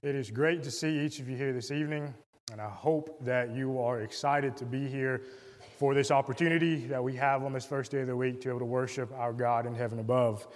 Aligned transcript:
It 0.00 0.14
is 0.14 0.30
great 0.30 0.62
to 0.62 0.70
see 0.70 1.00
each 1.00 1.18
of 1.18 1.28
you 1.28 1.36
here 1.36 1.52
this 1.52 1.72
evening, 1.72 2.14
and 2.52 2.60
I 2.60 2.68
hope 2.68 3.18
that 3.24 3.50
you 3.50 3.80
are 3.80 4.02
excited 4.02 4.56
to 4.58 4.64
be 4.64 4.86
here 4.86 5.22
for 5.76 5.92
this 5.92 6.12
opportunity 6.12 6.86
that 6.86 7.02
we 7.02 7.16
have 7.16 7.42
on 7.42 7.52
this 7.52 7.64
first 7.66 7.90
day 7.90 8.02
of 8.02 8.06
the 8.06 8.14
week 8.14 8.40
to 8.42 8.46
be 8.46 8.50
able 8.50 8.60
to 8.60 8.64
worship 8.64 9.10
our 9.18 9.32
God 9.32 9.66
in 9.66 9.74
heaven 9.74 9.98
above. 9.98 10.46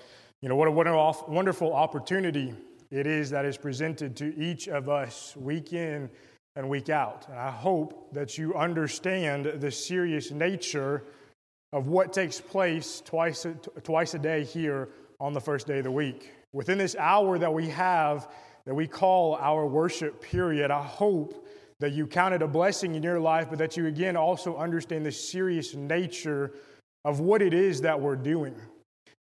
You 0.42 0.48
know, 0.48 0.54
what 0.54 0.68
a 0.68 0.70
wonderful 0.70 1.74
opportunity 1.74 2.54
it 2.92 3.08
is 3.08 3.30
that 3.30 3.44
is 3.44 3.56
presented 3.56 4.14
to 4.18 4.32
each 4.40 4.68
of 4.68 4.88
us 4.88 5.36
week 5.36 5.72
in 5.72 6.08
and 6.54 6.68
week 6.68 6.88
out. 6.88 7.26
And 7.28 7.36
I 7.36 7.50
hope 7.50 8.14
that 8.14 8.38
you 8.38 8.54
understand 8.54 9.46
the 9.46 9.72
serious 9.72 10.30
nature 10.30 11.02
of 11.72 11.88
what 11.88 12.12
takes 12.12 12.40
place 12.40 13.02
twice, 13.04 13.44
twice 13.82 14.14
a 14.14 14.20
day 14.20 14.44
here 14.44 14.90
on 15.18 15.32
the 15.32 15.40
first 15.40 15.66
day 15.66 15.78
of 15.78 15.84
the 15.84 15.90
week. 15.90 16.30
Within 16.52 16.78
this 16.78 16.94
hour 16.94 17.40
that 17.40 17.52
we 17.52 17.70
have, 17.70 18.28
that 18.66 18.74
we 18.74 18.86
call 18.86 19.36
our 19.36 19.66
worship 19.66 20.20
period, 20.20 20.70
I 20.70 20.82
hope 20.82 21.46
that 21.80 21.92
you 21.92 22.06
count 22.06 22.34
it 22.34 22.42
a 22.42 22.48
blessing 22.48 22.94
in 22.94 23.02
your 23.02 23.18
life, 23.18 23.48
but 23.50 23.58
that 23.58 23.76
you 23.76 23.86
again 23.86 24.16
also 24.16 24.56
understand 24.56 25.04
the 25.04 25.12
serious 25.12 25.74
nature 25.74 26.52
of 27.04 27.20
what 27.20 27.42
it 27.42 27.52
is 27.52 27.80
that 27.80 28.00
we're 28.00 28.16
doing. 28.16 28.54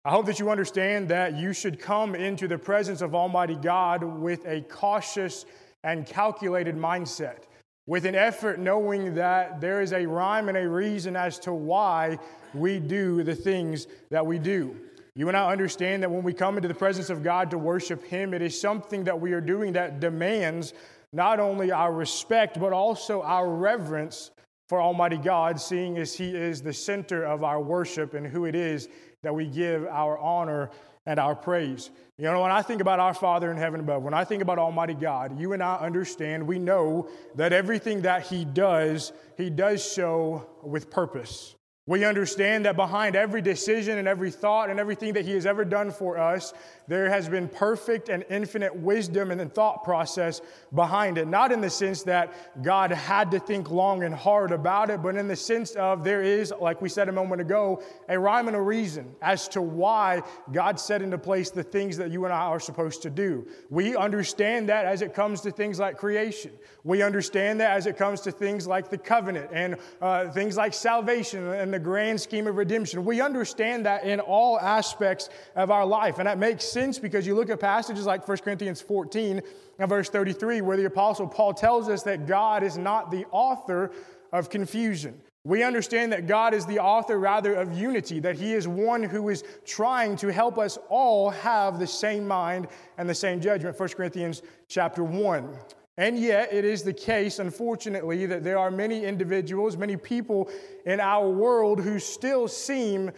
I 0.04 0.10
hope 0.10 0.26
that 0.26 0.38
you 0.38 0.50
understand 0.50 1.08
that 1.10 1.36
you 1.36 1.52
should 1.52 1.78
come 1.78 2.14
into 2.14 2.48
the 2.48 2.58
presence 2.58 3.00
of 3.00 3.14
Almighty 3.14 3.56
God 3.56 4.02
with 4.02 4.46
a 4.46 4.62
cautious 4.62 5.44
and 5.84 6.06
calculated 6.06 6.76
mindset, 6.76 7.44
with 7.86 8.04
an 8.06 8.14
effort 8.14 8.58
knowing 8.58 9.14
that 9.14 9.60
there 9.60 9.80
is 9.80 9.92
a 9.92 10.06
rhyme 10.06 10.48
and 10.48 10.58
a 10.58 10.68
reason 10.68 11.14
as 11.14 11.38
to 11.40 11.52
why 11.52 12.18
we 12.54 12.80
do 12.80 13.22
the 13.22 13.34
things 13.34 13.86
that 14.10 14.26
we 14.26 14.38
do. 14.38 14.76
You 15.18 15.26
and 15.26 15.36
I 15.36 15.50
understand 15.50 16.04
that 16.04 16.12
when 16.12 16.22
we 16.22 16.32
come 16.32 16.54
into 16.58 16.68
the 16.68 16.74
presence 16.74 17.10
of 17.10 17.24
God 17.24 17.50
to 17.50 17.58
worship 17.58 18.04
Him, 18.04 18.32
it 18.32 18.40
is 18.40 18.60
something 18.60 19.02
that 19.02 19.20
we 19.20 19.32
are 19.32 19.40
doing 19.40 19.72
that 19.72 19.98
demands 19.98 20.74
not 21.12 21.40
only 21.40 21.72
our 21.72 21.92
respect, 21.92 22.60
but 22.60 22.72
also 22.72 23.22
our 23.22 23.50
reverence 23.50 24.30
for 24.68 24.80
Almighty 24.80 25.16
God, 25.16 25.60
seeing 25.60 25.98
as 25.98 26.14
He 26.14 26.36
is 26.36 26.62
the 26.62 26.72
center 26.72 27.24
of 27.24 27.42
our 27.42 27.60
worship 27.60 28.14
and 28.14 28.28
who 28.28 28.44
it 28.44 28.54
is 28.54 28.88
that 29.24 29.34
we 29.34 29.46
give 29.46 29.86
our 29.86 30.16
honor 30.18 30.70
and 31.04 31.18
our 31.18 31.34
praise. 31.34 31.90
You 32.16 32.26
know, 32.26 32.40
when 32.40 32.52
I 32.52 32.62
think 32.62 32.80
about 32.80 33.00
our 33.00 33.12
Father 33.12 33.50
in 33.50 33.56
heaven 33.56 33.80
above, 33.80 34.04
when 34.04 34.14
I 34.14 34.22
think 34.22 34.40
about 34.40 34.60
Almighty 34.60 34.94
God, 34.94 35.36
you 35.40 35.52
and 35.52 35.64
I 35.64 35.78
understand, 35.78 36.46
we 36.46 36.60
know 36.60 37.08
that 37.34 37.52
everything 37.52 38.02
that 38.02 38.22
He 38.28 38.44
does, 38.44 39.12
He 39.36 39.50
does 39.50 39.82
so 39.82 40.48
with 40.62 40.92
purpose. 40.92 41.56
We 41.88 42.04
understand 42.04 42.66
that 42.66 42.76
behind 42.76 43.16
every 43.16 43.40
decision 43.40 43.96
and 43.96 44.06
every 44.06 44.30
thought 44.30 44.68
and 44.68 44.78
everything 44.78 45.14
that 45.14 45.24
He 45.24 45.32
has 45.32 45.46
ever 45.46 45.64
done 45.64 45.90
for 45.90 46.18
us, 46.18 46.52
there 46.88 47.10
has 47.10 47.28
been 47.28 47.48
perfect 47.48 48.08
and 48.08 48.24
infinite 48.30 48.74
wisdom 48.74 49.30
and 49.30 49.52
thought 49.52 49.84
process 49.84 50.40
behind 50.74 51.18
it. 51.18 51.28
Not 51.28 51.52
in 51.52 51.60
the 51.60 51.68
sense 51.70 52.02
that 52.04 52.62
God 52.62 52.90
had 52.90 53.30
to 53.32 53.38
think 53.38 53.70
long 53.70 54.04
and 54.04 54.14
hard 54.14 54.52
about 54.52 54.88
it, 54.88 55.02
but 55.02 55.14
in 55.14 55.28
the 55.28 55.36
sense 55.36 55.72
of 55.72 56.02
there 56.02 56.22
is, 56.22 56.52
like 56.60 56.80
we 56.80 56.88
said 56.88 57.08
a 57.10 57.12
moment 57.12 57.42
ago, 57.42 57.82
a 58.08 58.18
rhyme 58.18 58.48
and 58.48 58.56
a 58.56 58.60
reason 58.60 59.14
as 59.20 59.48
to 59.48 59.60
why 59.60 60.22
God 60.50 60.80
set 60.80 61.02
into 61.02 61.18
place 61.18 61.50
the 61.50 61.62
things 61.62 61.98
that 61.98 62.10
you 62.10 62.24
and 62.24 62.32
I 62.32 62.46
are 62.46 62.60
supposed 62.60 63.02
to 63.02 63.10
do. 63.10 63.46
We 63.68 63.94
understand 63.94 64.70
that 64.70 64.86
as 64.86 65.02
it 65.02 65.12
comes 65.12 65.42
to 65.42 65.50
things 65.50 65.78
like 65.78 65.98
creation. 65.98 66.52
We 66.84 67.02
understand 67.02 67.60
that 67.60 67.76
as 67.76 67.86
it 67.86 67.98
comes 67.98 68.22
to 68.22 68.32
things 68.32 68.66
like 68.66 68.88
the 68.88 68.96
covenant 68.96 69.50
and 69.52 69.76
uh, 70.00 70.30
things 70.30 70.56
like 70.56 70.72
salvation 70.72 71.46
and 71.52 71.72
the 71.72 71.78
grand 71.78 72.18
scheme 72.18 72.46
of 72.46 72.56
redemption. 72.56 73.04
We 73.04 73.20
understand 73.20 73.84
that 73.84 74.04
in 74.04 74.20
all 74.20 74.58
aspects 74.58 75.28
of 75.54 75.70
our 75.70 75.84
life. 75.84 76.18
And 76.18 76.26
that 76.26 76.38
makes 76.38 76.64
sense 76.64 76.77
because 76.98 77.26
you 77.26 77.34
look 77.34 77.50
at 77.50 77.60
passages 77.60 78.06
like 78.06 78.26
1 78.26 78.38
Corinthians 78.38 78.80
14 78.80 79.40
and 79.78 79.88
verse 79.88 80.08
33, 80.08 80.60
where 80.60 80.76
the 80.76 80.84
Apostle 80.84 81.26
Paul 81.26 81.54
tells 81.54 81.88
us 81.88 82.02
that 82.04 82.26
God 82.26 82.62
is 82.62 82.78
not 82.78 83.10
the 83.10 83.24
author 83.30 83.90
of 84.32 84.50
confusion. 84.50 85.20
We 85.44 85.62
understand 85.62 86.12
that 86.12 86.26
God 86.26 86.52
is 86.52 86.66
the 86.66 86.78
author 86.78 87.18
rather 87.18 87.54
of 87.54 87.76
unity, 87.76 88.20
that 88.20 88.36
He 88.36 88.52
is 88.52 88.68
one 88.68 89.02
who 89.02 89.28
is 89.28 89.44
trying 89.64 90.16
to 90.16 90.32
help 90.32 90.58
us 90.58 90.78
all 90.88 91.30
have 91.30 91.78
the 91.78 91.86
same 91.86 92.26
mind 92.26 92.68
and 92.98 93.08
the 93.08 93.14
same 93.14 93.40
judgment. 93.40 93.78
1 93.78 93.88
Corinthians 93.90 94.42
chapter 94.68 95.02
1. 95.02 95.56
And 95.96 96.18
yet, 96.18 96.52
it 96.52 96.64
is 96.64 96.82
the 96.82 96.92
case, 96.92 97.38
unfortunately, 97.38 98.26
that 98.26 98.44
there 98.44 98.58
are 98.58 98.70
many 98.70 99.04
individuals, 99.04 99.76
many 99.76 99.96
people 99.96 100.48
in 100.86 101.00
our 101.00 101.28
world 101.28 101.80
who 101.80 101.98
still 101.98 102.46
seem 102.46 103.10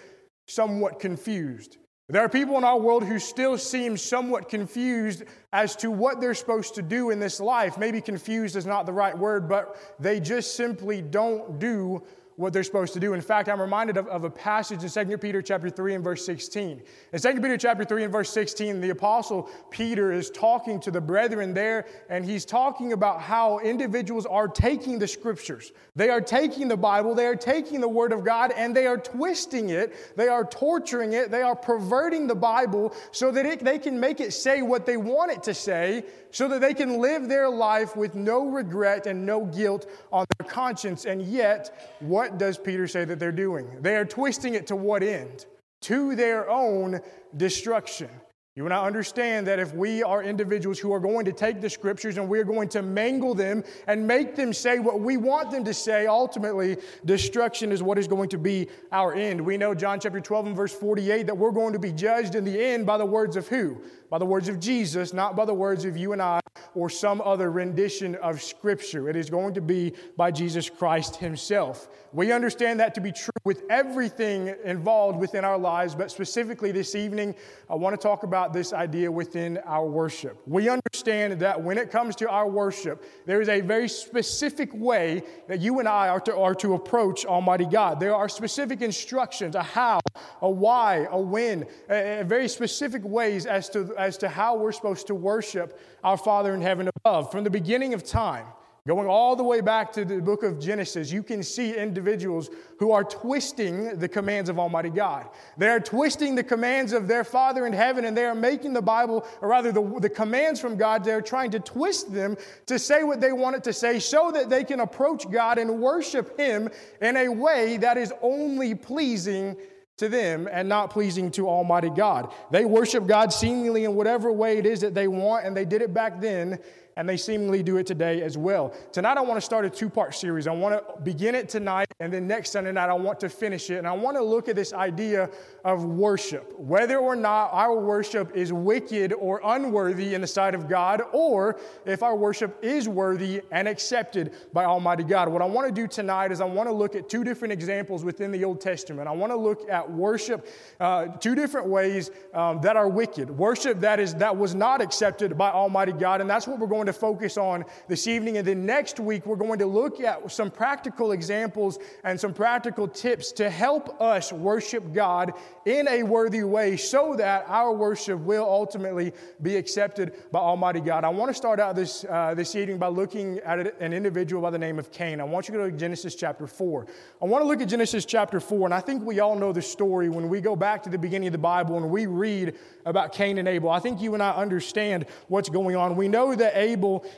somewhat 0.47 0.99
confused. 0.99 1.77
There 2.11 2.25
are 2.25 2.29
people 2.29 2.59
in 2.59 2.65
our 2.65 2.79
world 2.79 3.05
who 3.05 3.21
still 3.21 3.57
seem 3.57 3.97
somewhat 3.97 4.49
confused 4.49 5.23
as 5.53 5.77
to 5.77 5.93
what 5.93 6.21
they're 6.21 6.35
supposed 6.35 6.75
to 6.75 6.83
do 6.83 7.11
in 7.11 7.21
this 7.21 7.39
life. 7.39 7.79
Maybe 7.79 8.01
confused 8.01 8.57
is 8.57 8.67
not 8.67 8.85
the 8.85 8.93
right 8.93 9.17
word, 9.17 9.49
but 9.49 9.77
they 10.01 10.19
just 10.19 10.57
simply 10.57 11.03
don't 11.03 11.61
do 11.61 12.03
what 12.41 12.55
they're 12.55 12.65
supposed 12.65 12.95
to 12.95 13.01
do. 13.01 13.13
In 13.13 13.21
fact, 13.21 13.51
I'm 13.51 13.61
reminded 13.61 13.99
of, 13.99 14.09
of, 14.09 14.25
a 14.25 14.31
passage 14.31 14.83
in 14.83 15.09
2 15.09 15.19
Peter 15.19 15.43
chapter 15.43 15.69
3 15.69 15.97
and 15.97 16.03
verse 16.03 16.25
16. 16.25 16.83
In 17.13 17.21
2 17.21 17.35
Peter 17.35 17.59
chapter 17.59 17.85
3 17.85 18.05
and 18.05 18.13
verse 18.13 18.31
16, 18.31 18.81
the 18.81 18.91
apostle 18.91 19.51
Peter 19.71 20.11
is 20.11 20.31
talking 20.31 20.81
to 20.81 20.91
the 20.91 21.03
brethren 21.03 21.53
there, 21.53 21.87
and 22.09 22.25
he's 22.25 22.47
talking 22.47 22.95
about 22.95 23.21
how 23.21 23.59
individuals 23.59 24.25
are 24.25 24.49
taking 24.49 24.99
the 24.99 25.07
scriptures. 25.07 25.73
They 25.95 26.09
are 26.09 26.23
taking 26.23 26.67
the 26.67 26.79
Bible, 26.79 27.15
they 27.15 27.27
are 27.27 27.37
taking 27.37 27.83
the 27.83 27.89
word 27.89 28.11
of 28.11 28.25
God, 28.25 28.53
and 28.57 28.75
they 28.75 28.87
are 28.87 28.97
twisting 28.97 29.69
it, 29.69 30.17
they 30.17 30.29
are 30.29 30.45
torturing 30.45 31.13
it, 31.13 31.31
they 31.31 31.43
are 31.43 31.57
perverting 31.57 32.27
the 32.27 32.35
Bible 32.35 32.95
so 33.13 33.31
that 33.33 33.45
it, 33.45 33.63
they 33.63 33.79
can 33.79 34.01
make 34.01 34.19
it 34.19 34.33
say 34.33 34.63
what 34.63 34.87
they 34.87 34.97
want 34.97 35.31
it 35.31 35.43
to 35.43 35.53
say, 35.53 36.05
so 36.31 36.49
that 36.49 36.61
they 36.61 36.73
can 36.73 37.01
live 37.01 37.29
their 37.29 37.51
life 37.51 37.97
with 37.97 38.15
no 38.15 38.49
regret 38.49 39.07
and 39.07 39.27
no 39.27 39.45
guilt 39.45 39.91
on 40.13 40.25
their 40.39 40.49
conscience. 40.49 41.05
And 41.05 41.23
yet, 41.23 41.97
what 42.01 42.30
does 42.39 42.59
Peter 42.59 42.87
say 42.87 43.05
that 43.05 43.19
they're 43.19 43.33
doing? 43.33 43.69
They 43.81 43.97
are 43.97 44.05
twisting 44.05 44.55
it 44.55 44.67
to 44.69 44.77
what 44.77 45.03
end? 45.03 45.47
To 45.83 46.15
their 46.15 46.49
own 46.51 47.01
destruction. 47.37 48.11
You 48.57 48.65
and 48.65 48.75
I 48.75 48.85
understand 48.85 49.47
that 49.47 49.61
if 49.61 49.73
we 49.75 50.03
are 50.03 50.25
individuals 50.25 50.79
who 50.79 50.93
are 50.93 50.99
going 50.99 51.25
to 51.25 51.33
take 51.33 51.61
the 51.61 51.71
scriptures 51.71 52.19
and 52.19 52.29
we're 52.29 52.45
going 52.45 52.69
to 52.71 52.83
mangle 52.83 53.33
them 53.35 53.63
and 53.87 54.07
make 54.07 54.35
them 54.35 54.53
say 54.53 54.81
what 54.81 55.01
we 55.01 55.17
want 55.17 55.53
them 55.53 55.65
to 55.65 55.73
say, 55.73 56.07
ultimately, 56.07 56.77
destruction 57.05 57.71
is 57.71 57.81
what 57.81 57.97
is 57.97 58.09
going 58.09 58.29
to 58.29 58.39
be 58.39 58.69
our 58.91 59.15
end. 59.15 59.41
We 59.41 59.57
know 59.57 59.73
John 59.73 60.01
chapter 60.01 60.21
12 60.21 60.49
and 60.49 60.57
verse 60.57 60.75
48 60.75 61.29
that 61.29 61.39
we're 61.39 61.53
going 61.53 61.73
to 61.75 61.79
be 61.79 61.93
judged 61.93 62.35
in 62.35 62.45
the 62.45 62.61
end 62.61 62.87
by 62.87 62.99
the 62.99 63.07
words 63.07 63.37
of 63.37 63.47
who? 63.47 63.81
By 64.11 64.19
the 64.19 64.27
words 64.27 64.49
of 64.49 64.59
Jesus, 64.59 65.13
not 65.13 65.37
by 65.37 65.45
the 65.45 65.55
words 65.55 65.85
of 65.85 65.97
you 65.97 66.13
and 66.13 66.21
I 66.21 66.41
or 66.75 66.91
some 66.91 67.21
other 67.21 67.51
rendition 67.51 68.15
of 68.17 68.43
scripture. 68.43 69.09
It 69.09 69.17
is 69.17 69.31
going 69.31 69.55
to 69.55 69.61
be 69.61 69.93
by 70.17 70.31
Jesus 70.31 70.69
Christ 70.69 71.17
himself. 71.17 71.89
We 72.13 72.33
understand 72.33 72.81
that 72.81 72.95
to 72.97 73.01
be 73.01 73.13
true 73.13 73.31
with 73.45 73.63
everything 73.71 74.55
involved 74.65 75.19
within 75.19 75.45
our 75.45 75.59
lives, 75.59 75.95
but 75.95 76.11
specifically 76.11 76.73
this 76.73 76.95
evening, 76.95 77.35
I 77.69 77.77
want 77.77 77.95
to 77.95 78.03
talk 78.03 78.25
about 78.25 78.53
this 78.53 78.73
idea 78.73 79.11
within 79.11 79.59
our 79.59 79.87
worship. 79.87 80.41
We 80.47 80.69
understand 80.69 81.39
that 81.41 81.63
when 81.63 81.79
it 81.79 81.91
comes 81.91 82.17
to 82.17 82.29
our 82.29 82.49
worship, 82.49 83.05
there 83.27 83.41
is 83.41 83.49
a 83.49 83.61
very 83.61 83.89
specific 83.89 84.71
way 84.75 85.23
that 85.49 85.61
you 85.61 85.79
and 85.79 85.89
I 85.89 86.09
are 86.09 86.21
to, 86.21 86.37
are 86.37 86.55
to 86.57 86.75
approach 86.75 87.25
Almighty 87.25 87.67
God. 87.67 88.01
There 88.01 88.15
are 88.15 88.29
specific 88.29 88.83
instructions, 88.83 89.55
a 89.55 89.63
how, 89.63 90.01
a 90.43 90.51
why, 90.51 91.07
a 91.11 91.19
when, 91.19 91.67
a, 91.89 92.21
a 92.21 92.25
very 92.25 92.49
specific 92.49 93.05
ways 93.05 93.47
as 93.47 93.69
to, 93.71 93.95
as 93.99 94.17
to 94.19 94.29
how 94.29 94.57
we're 94.57 94.73
supposed 94.73 95.07
to 95.09 95.15
worship 95.15 95.79
our 96.05 96.17
Father 96.17 96.55
in 96.55 96.61
heaven 96.61 96.89
above. 96.97 97.31
From 97.31 97.45
the 97.45 97.51
beginning 97.51 97.95
of 97.95 98.05
time, 98.05 98.47
Going 98.87 99.07
all 99.07 99.37
the 99.37 99.45
way 99.45 99.61
back 99.61 99.93
to 99.93 100.07
the 100.07 100.23
book 100.23 100.43
of 100.43 100.59
Genesis, 100.59 101.13
you 101.13 101.23
can 101.23 101.43
see 101.43 101.77
individuals 101.77 102.49
who 102.79 102.93
are 102.93 103.05
twisting 103.05 103.99
the 103.99 104.09
commands 104.09 104.49
of 104.49 104.59
Almighty 104.59 104.89
God. 104.89 105.29
They 105.59 105.69
are 105.69 105.81
twisting 105.81 106.35
the 106.35 106.43
commands 106.43 106.95
of 106.95 107.07
their 107.07 107.23
Father 107.23 107.67
in 107.67 107.75
heaven, 107.75 108.07
and 108.07 108.17
they 108.17 108.25
are 108.25 108.35
making 108.35 108.73
the 108.73 108.81
Bible, 108.81 109.27
or 109.43 109.49
rather 109.49 109.71
the, 109.71 110.01
the 110.01 110.09
commands 110.09 110.61
from 110.61 110.77
God, 110.77 111.05
they're 111.05 111.21
trying 111.21 111.51
to 111.51 111.61
twist 111.61 112.13
them 112.13 112.39
to 112.67 112.79
say 112.79 113.05
what 113.05 113.21
they 113.21 113.33
want 113.33 113.55
it 113.55 113.65
to 113.65 113.73
say 113.75 113.99
so 113.99 114.31
that 114.33 114.49
they 114.49 114.65
can 114.65 114.81
approach 114.81 115.31
God 115.31 115.59
and 115.59 115.79
worship 115.79 116.39
Him 116.39 116.71
in 117.03 117.17
a 117.19 117.29
way 117.29 117.77
that 117.77 117.99
is 117.99 118.15
only 118.23 118.75
pleasing 118.75 119.57
to 120.01 120.09
them 120.09 120.49
and 120.51 120.69
not 120.69 120.91
pleasing 120.91 121.31
to 121.31 121.49
Almighty 121.49 121.91
God. 121.91 122.33
They 122.51 122.65
worship 122.65 123.07
God 123.07 123.33
seemingly 123.33 123.85
in 123.85 123.95
whatever 123.95 124.33
way 124.33 124.59
it 124.59 124.67
is 124.67 124.81
that 124.81 124.95
they 124.95 125.09
want, 125.09 125.47
and 125.47 125.57
they 125.57 125.65
did 125.65 125.81
it 125.83 125.95
back 125.95 126.21
then 126.21 126.59
and 126.97 127.09
they 127.09 127.17
seemingly 127.17 127.63
do 127.63 127.77
it 127.77 127.87
today 127.87 128.23
as 128.23 128.37
well. 128.37 128.75
Tonight, 128.93 129.17
I 129.17 129.23
want 129.23 129.37
to 129.37 129.41
start 129.41 129.65
a 129.65 129.71
two 129.71 129.89
part 129.89 130.15
series. 130.15 130.47
I 130.47 130.53
want 130.53 130.75
to 130.75 131.03
begin 131.03 131.35
it 131.35 131.49
tonight, 131.49 131.89
and 132.01 132.13
then 132.13 132.27
next 132.27 132.51
Sunday 132.51 132.73
night, 132.73 132.89
I 132.89 132.95
want 132.95 133.21
to 133.21 133.29
finish 133.29 133.71
it. 133.71 133.79
And 133.79 133.87
I 133.87 133.93
want 133.93 134.17
to 134.17 134.23
look 134.23 134.49
at 134.49 134.57
this 134.57 134.73
idea 134.73 135.31
of 135.65 135.85
worship 135.85 136.55
whether 136.59 136.99
or 136.99 137.17
not 137.17 137.51
our 137.53 137.79
worship 137.79 138.35
is 138.35 138.53
wicked 138.53 139.13
or 139.13 139.41
unworthy 139.45 140.15
in 140.15 140.21
the 140.21 140.27
sight 140.27 140.55
of 140.55 140.69
God, 140.69 141.03
or 141.13 141.59
if 141.85 142.03
our 142.03 142.17
worship 142.17 142.59
is 142.63 142.89
worthy 142.89 143.41
and 143.51 143.69
accepted 143.69 144.33
by 144.53 144.65
Almighty 144.65 145.03
God. 145.03 145.29
What 145.29 145.43
I 145.43 145.47
want 145.47 145.67
to 145.69 145.73
do 145.73 145.87
tonight 145.87 146.33
is 146.33 146.41
I 146.41 146.45
want 146.45 146.69
to 146.69 146.73
look 146.73 146.95
at 146.95 147.09
two 147.09 147.25
different 147.25 147.53
examples 147.53 148.05
within 148.05 148.31
the 148.31 148.45
Old 148.45 148.61
Testament. 148.61 149.09
I 149.09 149.13
want 149.13 149.33
to 149.33 149.37
look 149.37 149.69
at 149.69 149.91
worship 149.91 150.47
uh, 150.79 151.07
two 151.07 151.35
different 151.35 151.67
ways 151.69 152.11
um, 152.35 152.61
that 152.61 152.77
are 152.77 152.89
wicked. 152.89 153.31
Worship 153.31 153.81
that 153.81 154.01
is 154.01 154.15
that 154.17 154.37
was 154.37 154.55
not 154.55 154.81
accepted 154.81 155.37
by 155.37 155.51
Almighty 155.51 155.93
God, 155.93 156.21
and 156.21 156.29
that's 156.29 156.47
what 156.47 156.59
we're 156.59 156.67
going 156.67 156.80
to 156.87 156.93
focus 156.93 157.37
on 157.37 157.65
this 157.89 158.07
evening. 158.07 158.39
And 158.39 158.47
then 158.47 158.67
next 158.67 159.01
week 159.01 159.27
we're 159.27 159.37
going 159.37 159.59
to 159.59 159.67
look 159.67 160.01
at 160.01 160.31
some 160.31 160.51
practical 160.51 161.13
examples 161.13 161.79
and 162.05 162.19
some 162.19 162.33
practical 162.33 162.89
tips 162.89 163.33
to 163.33 163.51
help 163.51 164.01
us 164.01 164.33
worship 164.33 164.93
God 164.93 165.33
in 165.67 165.89
a 165.89 166.03
worthy 166.03 166.43
way, 166.43 166.77
so 166.77 167.15
that 167.17 167.45
our 167.49 167.73
worship 167.73 168.19
will 168.21 168.45
ultimately 168.45 169.13
be 169.43 169.57
accepted 169.57 170.15
by 170.33 170.39
Almighty 170.39 170.81
God. 170.81 171.05
I 171.05 171.09
want 171.09 171.31
to 171.31 171.35
start 171.35 171.61
out 171.61 171.77
this 171.77 172.05
uh, 172.09 172.35
this 172.35 172.55
evening 172.55 172.79
by 172.79 172.89
looking 172.89 173.39
at 173.41 173.81
an 173.81 173.93
individual 173.93 174.43
by 174.43 174.51
the 174.51 174.59
name 174.59 174.79
of 174.79 174.91
Cain. 174.91 175.21
I 175.21 175.25
want 175.25 175.49
you 175.49 175.53
to 175.53 175.59
go 175.59 175.71
to 175.71 175.77
Genesis 175.77 176.15
chapter 176.15 176.47
four. 176.47 176.87
I 177.23 177.27
want 177.27 177.43
to 177.43 177.49
look 177.49 177.61
at 177.61 177.69
Genesis 177.69 178.05
chapter 178.05 178.41
four, 178.41 178.67
and 178.67 178.75
I 178.75 178.81
think 178.81 179.05
we 179.05 179.21
all 179.21 179.37
know 179.37 179.53
the 179.53 179.63
story 179.63 180.09
when 180.09 180.29
we 180.29 180.41
go 180.41 180.57
back 180.57 180.83
to 180.85 180.91
the 180.91 180.99
beginning 180.99 181.29
of 181.29 181.33
the 181.33 181.39
Bible 181.39 181.77
and 181.77 181.91
we 181.91 182.07
read 182.07 182.57
about 182.87 183.13
Cain 183.13 183.39
and 183.39 183.47
Abel. 183.47 183.71
I 183.71 183.81
think 183.81 184.01
you 184.01 184.15
and 184.15 184.23
I 184.23 184.31
understand 184.31 185.07
what's 185.29 185.49
going 185.49 185.77
on. 185.77 185.97
We 185.97 186.09
know 186.09 186.35
that 186.35 186.57
Abel 186.57 186.70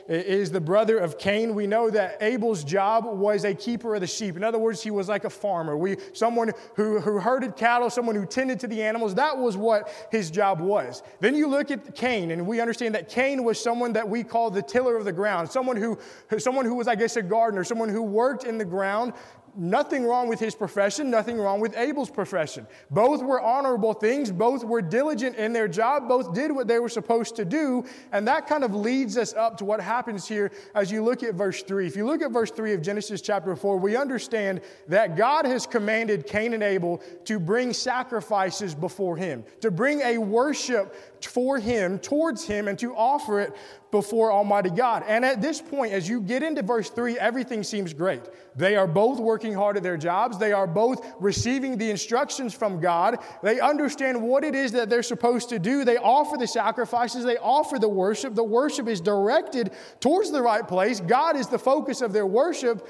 is 0.07 0.51
the 0.51 0.61
brother 0.61 0.97
of 0.97 1.17
Cain. 1.17 1.55
We 1.55 1.67
know 1.67 1.89
that 1.89 2.17
Abel's 2.21 2.63
job 2.63 3.05
was 3.05 3.43
a 3.43 3.53
keeper 3.53 3.95
of 3.95 4.01
the 4.01 4.07
sheep. 4.07 4.35
In 4.35 4.43
other 4.43 4.59
words, 4.59 4.81
he 4.81 4.91
was 4.91 5.09
like 5.09 5.25
a 5.25 5.29
farmer. 5.29 5.77
We, 5.77 5.97
someone 6.13 6.51
who, 6.75 6.99
who 6.99 7.19
herded 7.19 7.55
cattle, 7.55 7.89
someone 7.89 8.15
who 8.15 8.25
tended 8.25 8.59
to 8.61 8.67
the 8.67 8.81
animals. 8.81 9.15
That 9.15 9.37
was 9.37 9.57
what 9.57 9.89
his 10.11 10.31
job 10.31 10.59
was. 10.59 11.03
Then 11.19 11.35
you 11.35 11.47
look 11.47 11.71
at 11.71 11.95
Cain, 11.95 12.31
and 12.31 12.47
we 12.47 12.59
understand 12.59 12.95
that 12.95 13.09
Cain 13.09 13.43
was 13.43 13.61
someone 13.61 13.93
that 13.93 14.07
we 14.07 14.23
call 14.23 14.49
the 14.49 14.61
tiller 14.61 14.95
of 14.95 15.05
the 15.05 15.13
ground, 15.13 15.49
someone 15.49 15.77
who, 15.77 15.97
someone 16.37 16.65
who 16.65 16.75
was, 16.75 16.87
I 16.87 16.95
guess, 16.95 17.15
a 17.15 17.21
gardener, 17.21 17.63
someone 17.63 17.89
who 17.89 18.01
worked 18.01 18.43
in 18.43 18.57
the 18.57 18.65
ground, 18.65 19.13
Nothing 19.55 20.05
wrong 20.05 20.27
with 20.27 20.39
his 20.39 20.55
profession, 20.55 21.11
nothing 21.11 21.37
wrong 21.37 21.59
with 21.59 21.77
Abel's 21.77 22.09
profession. 22.09 22.65
Both 22.89 23.21
were 23.21 23.39
honorable 23.39 23.93
things, 23.93 24.31
both 24.31 24.63
were 24.63 24.81
diligent 24.81 25.35
in 25.35 25.53
their 25.53 25.67
job, 25.67 26.07
both 26.07 26.33
did 26.33 26.51
what 26.51 26.67
they 26.67 26.79
were 26.79 26.89
supposed 26.89 27.35
to 27.35 27.45
do, 27.45 27.85
and 28.11 28.27
that 28.27 28.47
kind 28.47 28.63
of 28.63 28.73
leads 28.73 29.15
us 29.15 29.33
up 29.43 29.57
to 29.57 29.65
what 29.65 29.81
happens 29.81 30.27
here 30.27 30.51
as 30.73 30.91
you 30.91 31.03
look 31.03 31.21
at 31.21 31.35
verse 31.35 31.61
3. 31.61 31.85
If 31.85 31.95
you 31.95 32.05
look 32.05 32.21
at 32.21 32.31
verse 32.31 32.49
3 32.49 32.73
of 32.73 32.81
Genesis 32.81 33.21
chapter 33.21 33.55
4, 33.55 33.77
we 33.77 33.95
understand 33.95 34.61
that 34.87 35.15
God 35.17 35.45
has 35.45 35.67
commanded 35.67 36.25
Cain 36.25 36.53
and 36.53 36.63
Abel 36.63 37.01
to 37.25 37.39
bring 37.39 37.73
sacrifices 37.73 38.73
before 38.73 39.17
him, 39.17 39.43
to 39.61 39.69
bring 39.69 40.01
a 40.01 40.17
worship 40.17 41.12
for 41.27 41.59
him, 41.59 41.99
towards 41.99 42.45
him, 42.45 42.67
and 42.67 42.77
to 42.79 42.95
offer 42.95 43.39
it 43.39 43.55
before 43.91 44.31
Almighty 44.31 44.71
God. 44.71 45.03
And 45.07 45.23
at 45.23 45.41
this 45.41 45.61
point, 45.61 45.93
as 45.93 46.09
you 46.09 46.19
get 46.19 46.41
into 46.41 46.63
verse 46.63 46.89
3, 46.89 47.19
everything 47.19 47.63
seems 47.63 47.93
great. 47.93 48.21
They 48.55 48.75
are 48.75 48.87
both 48.87 49.19
working 49.19 49.53
hard 49.53 49.77
at 49.77 49.83
their 49.83 49.97
jobs, 49.97 50.37
they 50.37 50.51
are 50.51 50.65
both 50.65 51.05
receiving 51.19 51.77
the 51.77 51.91
instructions 51.91 52.53
from 52.53 52.79
God, 52.79 53.19
they 53.43 53.59
understand 53.59 54.21
what 54.21 54.43
it 54.43 54.55
is 54.55 54.71
that 54.71 54.89
they're 54.89 55.03
supposed 55.03 55.49
to 55.49 55.59
do. 55.59 55.85
They 55.85 55.97
offer 55.97 56.37
the 56.37 56.47
sacrifices, 56.47 57.23
they 57.23 57.37
offer 57.37 57.77
the 57.77 57.89
worship. 57.89 58.35
The 58.35 58.43
worship 58.43 58.87
is 58.87 58.99
directed 58.99 59.71
towards 59.99 60.31
the 60.31 60.41
right 60.41 60.67
place, 60.67 60.99
God 60.99 61.35
is 61.35 61.47
the 61.47 61.59
focus 61.59 62.01
of 62.01 62.13
their 62.13 62.27
worship. 62.27 62.87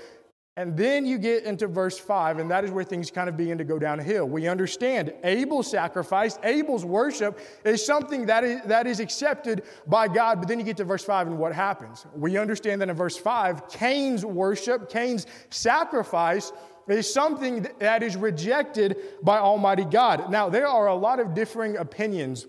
And 0.56 0.78
then 0.78 1.08
you 1.08 1.18
get 1.18 1.46
into 1.46 1.66
verse 1.66 1.98
5, 1.98 2.38
and 2.38 2.52
that 2.52 2.64
is 2.64 2.70
where 2.70 2.84
things 2.84 3.10
kind 3.10 3.28
of 3.28 3.36
begin 3.36 3.58
to 3.58 3.64
go 3.64 3.80
downhill. 3.80 4.28
We 4.28 4.48
understand 4.48 5.12
Abel's 5.24 5.70
sacrifice, 5.70 6.38
Abel's 6.44 6.86
worship 6.86 7.40
is 7.66 7.84
something 7.84 8.28
that 8.28 8.44
is, 8.44 8.62
that 8.66 8.86
is 8.86 9.00
accepted 9.00 9.64
by 9.88 10.08
God. 10.08 10.40
But 10.40 10.48
then 10.48 10.60
you 10.60 10.66
get 10.66 10.78
to 10.78 10.84
verse 10.84 11.04
5, 11.04 11.26
and 11.26 11.40
what 11.40 11.54
happens? 11.54 12.06
We 12.16 12.38
understand 12.38 12.82
that 12.82 12.90
in 12.90 12.96
verse 12.96 13.18
5, 13.18 13.68
Cain's 13.70 14.24
worship, 14.24 14.92
Cain's 14.92 15.26
sacrifice, 15.50 16.54
is 16.88 17.12
something 17.12 17.68
that 17.80 18.04
is 18.04 18.16
rejected 18.16 18.98
by 19.24 19.40
Almighty 19.40 19.86
God. 19.86 20.30
Now, 20.30 20.50
there 20.50 20.68
are 20.68 20.88
a 20.88 20.96
lot 20.96 21.20
of 21.20 21.34
differing 21.34 21.78
opinions 21.78 22.46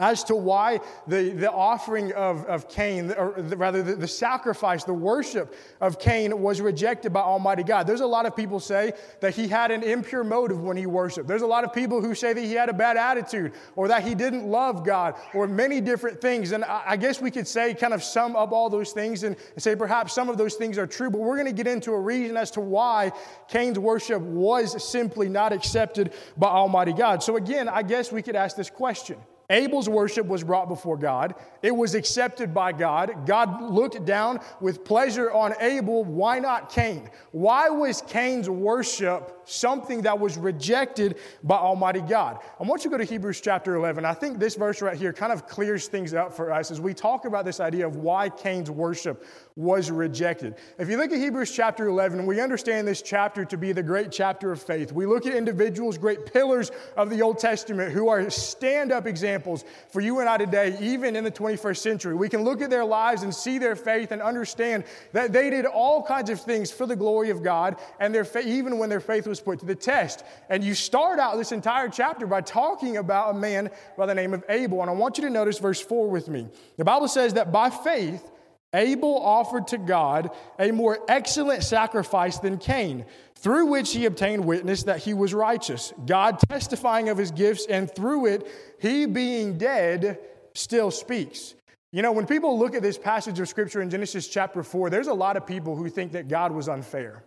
as 0.00 0.24
to 0.24 0.34
why 0.34 0.80
the, 1.06 1.30
the 1.30 1.52
offering 1.52 2.12
of, 2.14 2.44
of 2.46 2.68
Cain, 2.68 3.12
or 3.12 3.32
rather 3.32 3.82
the, 3.82 3.94
the, 3.94 4.08
sacrifice, 4.08 4.82
the 4.82 4.94
worship 4.94 5.54
of 5.80 6.00
Cain 6.00 6.40
was 6.40 6.60
rejected 6.60 7.12
by 7.12 7.20
Almighty 7.20 7.62
God. 7.62 7.86
There's 7.86 8.00
a 8.00 8.06
lot 8.06 8.24
of 8.24 8.34
people 8.34 8.58
say 8.58 8.94
that 9.20 9.34
he 9.34 9.46
had 9.46 9.70
an 9.70 9.82
impure 9.82 10.24
motive 10.24 10.60
when 10.62 10.76
he 10.76 10.86
worshiped. 10.86 11.28
There's 11.28 11.42
a 11.42 11.46
lot 11.46 11.64
of 11.64 11.74
people 11.74 12.00
who 12.00 12.14
say 12.14 12.32
that 12.32 12.40
he 12.40 12.54
had 12.54 12.70
a 12.70 12.72
bad 12.72 12.96
attitude 12.96 13.52
or 13.76 13.88
that 13.88 14.02
he 14.02 14.14
didn't 14.14 14.46
love 14.46 14.84
God 14.84 15.14
or 15.34 15.46
many 15.46 15.82
different 15.82 16.20
things. 16.20 16.52
And 16.52 16.64
I, 16.64 16.82
I 16.86 16.96
guess 16.96 17.20
we 17.20 17.30
could 17.30 17.46
say, 17.46 17.74
kind 17.74 17.92
of 17.92 18.02
sum 18.02 18.34
up 18.36 18.52
all 18.52 18.70
those 18.70 18.92
things 18.92 19.22
and, 19.22 19.36
and 19.54 19.62
say 19.62 19.76
perhaps 19.76 20.14
some 20.14 20.30
of 20.30 20.38
those 20.38 20.54
things 20.54 20.78
are 20.78 20.86
true, 20.86 21.10
but 21.10 21.20
we're 21.20 21.36
going 21.36 21.46
to 21.46 21.52
get 21.52 21.66
into 21.66 21.92
a 21.92 22.00
reason 22.00 22.38
as 22.38 22.50
to 22.52 22.60
why 22.60 23.12
Cain's 23.48 23.78
worship 23.78 24.22
was 24.22 24.82
simply 24.90 25.28
not 25.28 25.52
accepted 25.52 26.14
by 26.38 26.48
Almighty 26.48 26.94
God. 26.94 27.22
So 27.22 27.36
again, 27.36 27.68
I 27.68 27.82
guess 27.82 28.10
we 28.10 28.22
could 28.22 28.36
ask 28.36 28.56
this 28.56 28.70
question. 28.70 29.18
Abel's 29.50 29.88
worship 29.88 30.26
was 30.26 30.44
brought 30.44 30.68
before 30.68 30.96
God. 30.96 31.34
It 31.60 31.74
was 31.74 31.94
accepted 31.94 32.54
by 32.54 32.72
God. 32.72 33.26
God 33.26 33.60
looked 33.60 34.04
down 34.06 34.40
with 34.60 34.84
pleasure 34.84 35.32
on 35.32 35.54
Abel. 35.60 36.04
Why 36.04 36.38
not 36.38 36.70
Cain? 36.70 37.10
Why 37.32 37.68
was 37.68 38.00
Cain's 38.02 38.48
worship 38.48 39.42
something 39.44 40.02
that 40.02 40.18
was 40.18 40.38
rejected 40.38 41.18
by 41.42 41.56
Almighty 41.56 42.00
God? 42.00 42.38
I 42.60 42.62
want 42.62 42.84
you 42.84 42.90
to 42.90 42.96
go 42.96 42.98
to 42.98 43.10
Hebrews 43.10 43.40
chapter 43.40 43.74
11. 43.74 44.04
I 44.04 44.14
think 44.14 44.38
this 44.38 44.54
verse 44.54 44.80
right 44.80 44.96
here 44.96 45.12
kind 45.12 45.32
of 45.32 45.48
clears 45.48 45.88
things 45.88 46.14
up 46.14 46.32
for 46.32 46.52
us 46.52 46.70
as 46.70 46.80
we 46.80 46.94
talk 46.94 47.24
about 47.24 47.44
this 47.44 47.58
idea 47.58 47.86
of 47.86 47.96
why 47.96 48.28
Cain's 48.28 48.70
worship 48.70 49.26
was 49.56 49.90
rejected. 49.90 50.54
If 50.78 50.88
you 50.88 50.96
look 50.96 51.10
at 51.10 51.18
Hebrews 51.18 51.50
chapter 51.50 51.88
11, 51.88 52.24
we 52.24 52.40
understand 52.40 52.86
this 52.86 53.02
chapter 53.02 53.44
to 53.44 53.58
be 53.58 53.72
the 53.72 53.82
great 53.82 54.12
chapter 54.12 54.52
of 54.52 54.62
faith. 54.62 54.92
We 54.92 55.06
look 55.06 55.26
at 55.26 55.34
individuals, 55.34 55.98
great 55.98 56.32
pillars 56.32 56.70
of 56.96 57.10
the 57.10 57.20
Old 57.20 57.40
Testament, 57.40 57.92
who 57.92 58.08
are 58.08 58.30
stand 58.30 58.92
up 58.92 59.06
examples 59.08 59.39
for 59.42 60.00
you 60.00 60.20
and 60.20 60.28
I 60.28 60.36
today, 60.36 60.76
even 60.80 61.16
in 61.16 61.24
the 61.24 61.30
21st 61.30 61.78
century. 61.78 62.14
We 62.14 62.28
can 62.28 62.42
look 62.42 62.62
at 62.62 62.70
their 62.70 62.84
lives 62.84 63.22
and 63.22 63.34
see 63.34 63.58
their 63.58 63.76
faith 63.76 64.12
and 64.12 64.22
understand 64.22 64.84
that 65.12 65.32
they 65.32 65.50
did 65.50 65.66
all 65.66 66.02
kinds 66.02 66.30
of 66.30 66.40
things 66.40 66.70
for 66.70 66.86
the 66.86 66.96
glory 66.96 67.30
of 67.30 67.42
God, 67.42 67.76
and 67.98 68.14
their 68.14 68.24
fa- 68.24 68.46
even 68.46 68.78
when 68.78 68.88
their 68.88 69.00
faith 69.00 69.26
was 69.26 69.40
put 69.40 69.60
to 69.60 69.66
the 69.66 69.74
test. 69.74 70.24
And 70.48 70.62
you 70.62 70.74
start 70.74 71.18
out 71.18 71.36
this 71.36 71.52
entire 71.52 71.88
chapter 71.88 72.26
by 72.26 72.40
talking 72.40 72.96
about 72.96 73.34
a 73.34 73.38
man 73.38 73.70
by 73.96 74.06
the 74.06 74.14
name 74.14 74.34
of 74.34 74.44
Abel. 74.48 74.80
And 74.80 74.90
I 74.90 74.94
want 74.94 75.18
you 75.18 75.24
to 75.24 75.30
notice 75.30 75.58
verse 75.58 75.80
4 75.80 76.08
with 76.08 76.28
me. 76.28 76.48
The 76.76 76.84
Bible 76.84 77.08
says 77.08 77.34
that 77.34 77.52
by 77.52 77.70
faith, 77.70 78.30
Abel 78.72 79.18
offered 79.18 79.68
to 79.68 79.78
God 79.78 80.30
a 80.58 80.70
more 80.70 80.98
excellent 81.08 81.64
sacrifice 81.64 82.38
than 82.38 82.58
Cain, 82.58 83.04
through 83.34 83.66
which 83.66 83.92
he 83.92 84.06
obtained 84.06 84.44
witness 84.44 84.84
that 84.84 84.98
he 84.98 85.14
was 85.14 85.34
righteous, 85.34 85.92
God 86.06 86.38
testifying 86.48 87.08
of 87.08 87.18
his 87.18 87.30
gifts, 87.30 87.66
and 87.66 87.90
through 87.90 88.26
it, 88.26 88.46
he 88.80 89.06
being 89.06 89.58
dead 89.58 90.18
still 90.54 90.90
speaks. 90.90 91.54
You 91.92 92.02
know, 92.02 92.12
when 92.12 92.26
people 92.26 92.58
look 92.58 92.74
at 92.74 92.82
this 92.82 92.98
passage 92.98 93.40
of 93.40 93.48
scripture 93.48 93.82
in 93.82 93.90
Genesis 93.90 94.28
chapter 94.28 94.62
4, 94.62 94.90
there's 94.90 95.08
a 95.08 95.14
lot 95.14 95.36
of 95.36 95.46
people 95.46 95.74
who 95.74 95.88
think 95.88 96.12
that 96.12 96.28
God 96.28 96.52
was 96.52 96.68
unfair. 96.68 97.24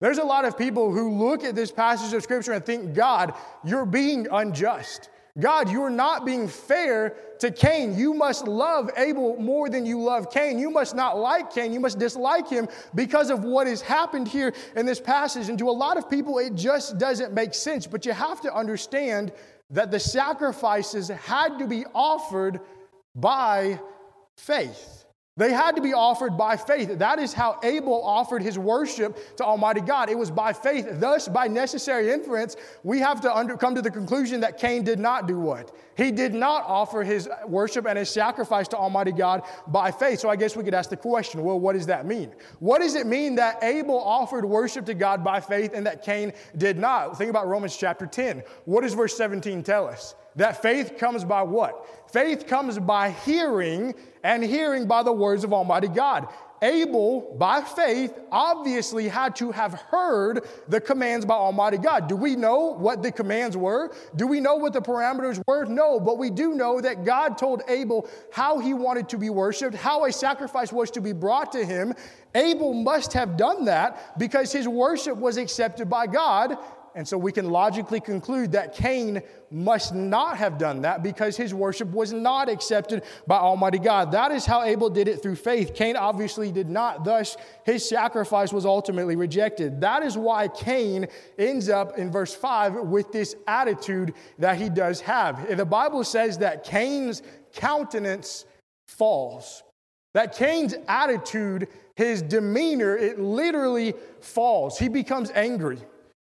There's 0.00 0.18
a 0.18 0.24
lot 0.24 0.44
of 0.44 0.56
people 0.56 0.92
who 0.92 1.18
look 1.18 1.44
at 1.44 1.54
this 1.54 1.72
passage 1.72 2.14
of 2.14 2.22
scripture 2.22 2.52
and 2.52 2.64
think, 2.64 2.94
God, 2.94 3.34
you're 3.64 3.84
being 3.84 4.28
unjust. 4.30 5.10
God, 5.38 5.70
you're 5.70 5.90
not 5.90 6.26
being 6.26 6.48
fair 6.48 7.14
to 7.38 7.50
Cain. 7.50 7.96
You 7.96 8.12
must 8.12 8.48
love 8.48 8.90
Abel 8.96 9.36
more 9.36 9.68
than 9.68 9.86
you 9.86 10.02
love 10.02 10.30
Cain. 10.30 10.58
You 10.58 10.70
must 10.70 10.96
not 10.96 11.16
like 11.16 11.52
Cain. 11.52 11.72
You 11.72 11.78
must 11.78 11.98
dislike 11.98 12.48
him 12.48 12.68
because 12.94 13.30
of 13.30 13.44
what 13.44 13.66
has 13.68 13.80
happened 13.80 14.26
here 14.26 14.52
in 14.74 14.84
this 14.84 15.00
passage. 15.00 15.48
And 15.48 15.58
to 15.60 15.68
a 15.68 15.70
lot 15.70 15.96
of 15.96 16.10
people, 16.10 16.38
it 16.38 16.54
just 16.54 16.98
doesn't 16.98 17.32
make 17.32 17.54
sense. 17.54 17.86
But 17.86 18.04
you 18.04 18.12
have 18.12 18.40
to 18.40 18.52
understand 18.52 19.32
that 19.70 19.90
the 19.90 20.00
sacrifices 20.00 21.08
had 21.08 21.58
to 21.58 21.66
be 21.66 21.84
offered 21.94 22.60
by 23.14 23.78
faith. 24.36 24.97
They 25.38 25.52
had 25.52 25.76
to 25.76 25.82
be 25.82 25.94
offered 25.94 26.36
by 26.36 26.56
faith. 26.56 26.98
That 26.98 27.20
is 27.20 27.32
how 27.32 27.60
Abel 27.62 28.02
offered 28.04 28.42
his 28.42 28.58
worship 28.58 29.36
to 29.36 29.44
Almighty 29.44 29.80
God. 29.80 30.10
It 30.10 30.18
was 30.18 30.32
by 30.32 30.52
faith. 30.52 30.88
Thus, 30.94 31.28
by 31.28 31.46
necessary 31.46 32.10
inference, 32.10 32.56
we 32.82 32.98
have 32.98 33.20
to 33.20 33.32
under, 33.32 33.56
come 33.56 33.76
to 33.76 33.80
the 33.80 33.90
conclusion 33.90 34.40
that 34.40 34.58
Cain 34.58 34.82
did 34.82 34.98
not 34.98 35.28
do 35.28 35.38
what? 35.38 35.72
He 35.96 36.10
did 36.10 36.34
not 36.34 36.64
offer 36.66 37.04
his 37.04 37.28
worship 37.46 37.86
and 37.86 37.96
his 37.96 38.10
sacrifice 38.10 38.66
to 38.68 38.76
Almighty 38.76 39.12
God 39.12 39.42
by 39.68 39.92
faith. 39.92 40.18
So 40.18 40.28
I 40.28 40.34
guess 40.34 40.56
we 40.56 40.64
could 40.64 40.74
ask 40.74 40.90
the 40.90 40.96
question 40.96 41.44
well, 41.44 41.60
what 41.60 41.74
does 41.74 41.86
that 41.86 42.04
mean? 42.04 42.32
What 42.58 42.80
does 42.82 42.96
it 42.96 43.06
mean 43.06 43.36
that 43.36 43.62
Abel 43.62 44.00
offered 44.00 44.44
worship 44.44 44.86
to 44.86 44.94
God 44.94 45.22
by 45.22 45.38
faith 45.38 45.72
and 45.72 45.86
that 45.86 46.02
Cain 46.02 46.32
did 46.56 46.78
not? 46.78 47.16
Think 47.16 47.30
about 47.30 47.46
Romans 47.46 47.76
chapter 47.76 48.06
10. 48.06 48.42
What 48.64 48.80
does 48.80 48.94
verse 48.94 49.16
17 49.16 49.62
tell 49.62 49.86
us? 49.86 50.16
That 50.36 50.62
faith 50.62 50.98
comes 50.98 51.24
by 51.24 51.42
what? 51.42 51.86
Faith 52.12 52.46
comes 52.46 52.78
by 52.78 53.10
hearing, 53.10 53.94
and 54.22 54.42
hearing 54.42 54.86
by 54.86 55.02
the 55.02 55.12
words 55.12 55.44
of 55.44 55.52
Almighty 55.52 55.88
God. 55.88 56.28
Abel, 56.62 57.36
by 57.38 57.60
faith, 57.60 58.12
obviously 58.32 59.06
had 59.08 59.36
to 59.36 59.52
have 59.52 59.74
heard 59.74 60.46
the 60.66 60.80
commands 60.80 61.24
by 61.24 61.34
Almighty 61.34 61.78
God. 61.78 62.08
Do 62.08 62.16
we 62.16 62.34
know 62.34 62.74
what 62.74 63.02
the 63.02 63.12
commands 63.12 63.56
were? 63.56 63.94
Do 64.16 64.26
we 64.26 64.40
know 64.40 64.56
what 64.56 64.72
the 64.72 64.80
parameters 64.80 65.40
were? 65.46 65.64
No, 65.66 66.00
but 66.00 66.18
we 66.18 66.30
do 66.30 66.54
know 66.54 66.80
that 66.80 67.04
God 67.04 67.38
told 67.38 67.62
Abel 67.68 68.08
how 68.32 68.58
he 68.58 68.74
wanted 68.74 69.08
to 69.10 69.18
be 69.18 69.30
worshiped, 69.30 69.76
how 69.76 70.04
a 70.04 70.12
sacrifice 70.12 70.72
was 70.72 70.90
to 70.92 71.00
be 71.00 71.12
brought 71.12 71.52
to 71.52 71.64
him. 71.64 71.94
Abel 72.34 72.74
must 72.74 73.12
have 73.12 73.36
done 73.36 73.64
that 73.66 74.18
because 74.18 74.52
his 74.52 74.66
worship 74.66 75.16
was 75.16 75.36
accepted 75.36 75.88
by 75.88 76.06
God 76.06 76.58
And 76.94 77.06
so 77.06 77.16
we 77.16 77.32
can 77.32 77.50
logically 77.50 78.00
conclude 78.00 78.52
that 78.52 78.74
Cain 78.74 79.22
must 79.50 79.94
not 79.94 80.36
have 80.36 80.58
done 80.58 80.82
that 80.82 81.02
because 81.02 81.36
his 81.36 81.54
worship 81.54 81.90
was 81.90 82.12
not 82.12 82.48
accepted 82.48 83.04
by 83.26 83.38
Almighty 83.38 83.78
God. 83.78 84.12
That 84.12 84.30
is 84.32 84.44
how 84.44 84.62
Abel 84.62 84.90
did 84.90 85.08
it 85.08 85.22
through 85.22 85.36
faith. 85.36 85.74
Cain 85.74 85.96
obviously 85.96 86.52
did 86.52 86.68
not. 86.68 87.04
Thus, 87.04 87.36
his 87.64 87.88
sacrifice 87.88 88.52
was 88.52 88.66
ultimately 88.66 89.16
rejected. 89.16 89.80
That 89.80 90.02
is 90.02 90.18
why 90.18 90.48
Cain 90.48 91.06
ends 91.38 91.68
up 91.68 91.98
in 91.98 92.10
verse 92.10 92.34
5 92.34 92.74
with 92.74 93.12
this 93.12 93.36
attitude 93.46 94.14
that 94.38 94.56
he 94.56 94.68
does 94.68 95.00
have. 95.00 95.56
The 95.56 95.64
Bible 95.64 96.04
says 96.04 96.38
that 96.38 96.64
Cain's 96.64 97.22
countenance 97.52 98.44
falls. 98.86 99.62
That 100.14 100.34
Cain's 100.34 100.74
attitude, 100.88 101.68
his 101.94 102.22
demeanor, 102.22 102.96
it 102.96 103.20
literally 103.20 103.94
falls. 104.20 104.78
He 104.78 104.88
becomes 104.88 105.30
angry. 105.30 105.78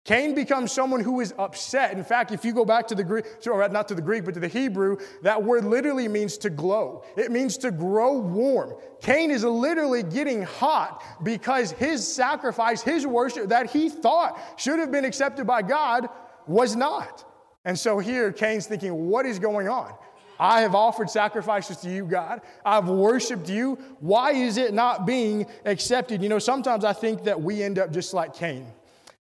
Cain 0.07 0.33
becomes 0.33 0.71
someone 0.71 1.01
who 1.01 1.19
is 1.19 1.33
upset. 1.37 1.91
In 1.91 2.01
fact, 2.01 2.31
if 2.31 2.45
you 2.45 2.53
go 2.53 2.63
back 2.63 2.87
to 2.87 2.95
the 2.95 3.03
Greek, 3.03 3.25
or 3.45 3.67
not 3.67 3.89
to 3.89 3.93
the 3.93 4.01
Greek, 4.01 4.23
but 4.23 4.33
to 4.35 4.39
the 4.39 4.47
Hebrew, 4.47 4.95
that 5.21 5.43
word 5.43 5.65
literally 5.65 6.07
means 6.07 6.37
to 6.39 6.49
glow. 6.49 7.03
It 7.17 7.29
means 7.29 7.57
to 7.57 7.71
grow 7.71 8.17
warm. 8.17 8.73
Cain 9.01 9.31
is 9.31 9.43
literally 9.43 10.03
getting 10.03 10.43
hot 10.43 11.03
because 11.23 11.71
his 11.71 12.07
sacrifice, 12.07 12.81
his 12.81 13.05
worship 13.05 13.49
that 13.49 13.69
he 13.69 13.89
thought 13.89 14.39
should 14.55 14.79
have 14.79 14.93
been 14.93 15.03
accepted 15.03 15.45
by 15.45 15.61
God 15.61 16.07
was 16.47 16.73
not. 16.73 17.25
And 17.65 17.77
so 17.77 17.99
here, 17.99 18.31
Cain's 18.31 18.65
thinking, 18.65 19.09
what 19.09 19.25
is 19.25 19.39
going 19.39 19.67
on? 19.67 19.93
I 20.39 20.61
have 20.61 20.73
offered 20.73 21.09
sacrifices 21.09 21.77
to 21.77 21.89
you, 21.89 22.05
God. 22.05 22.39
I've 22.63 22.87
worshiped 22.87 23.49
you. 23.49 23.77
Why 23.99 24.31
is 24.31 24.55
it 24.55 24.73
not 24.73 25.05
being 25.05 25.47
accepted? 25.65 26.23
You 26.23 26.29
know, 26.29 26.39
sometimes 26.39 26.85
I 26.85 26.93
think 26.93 27.25
that 27.25 27.41
we 27.41 27.61
end 27.61 27.77
up 27.77 27.91
just 27.91 28.13
like 28.13 28.33
Cain. 28.33 28.67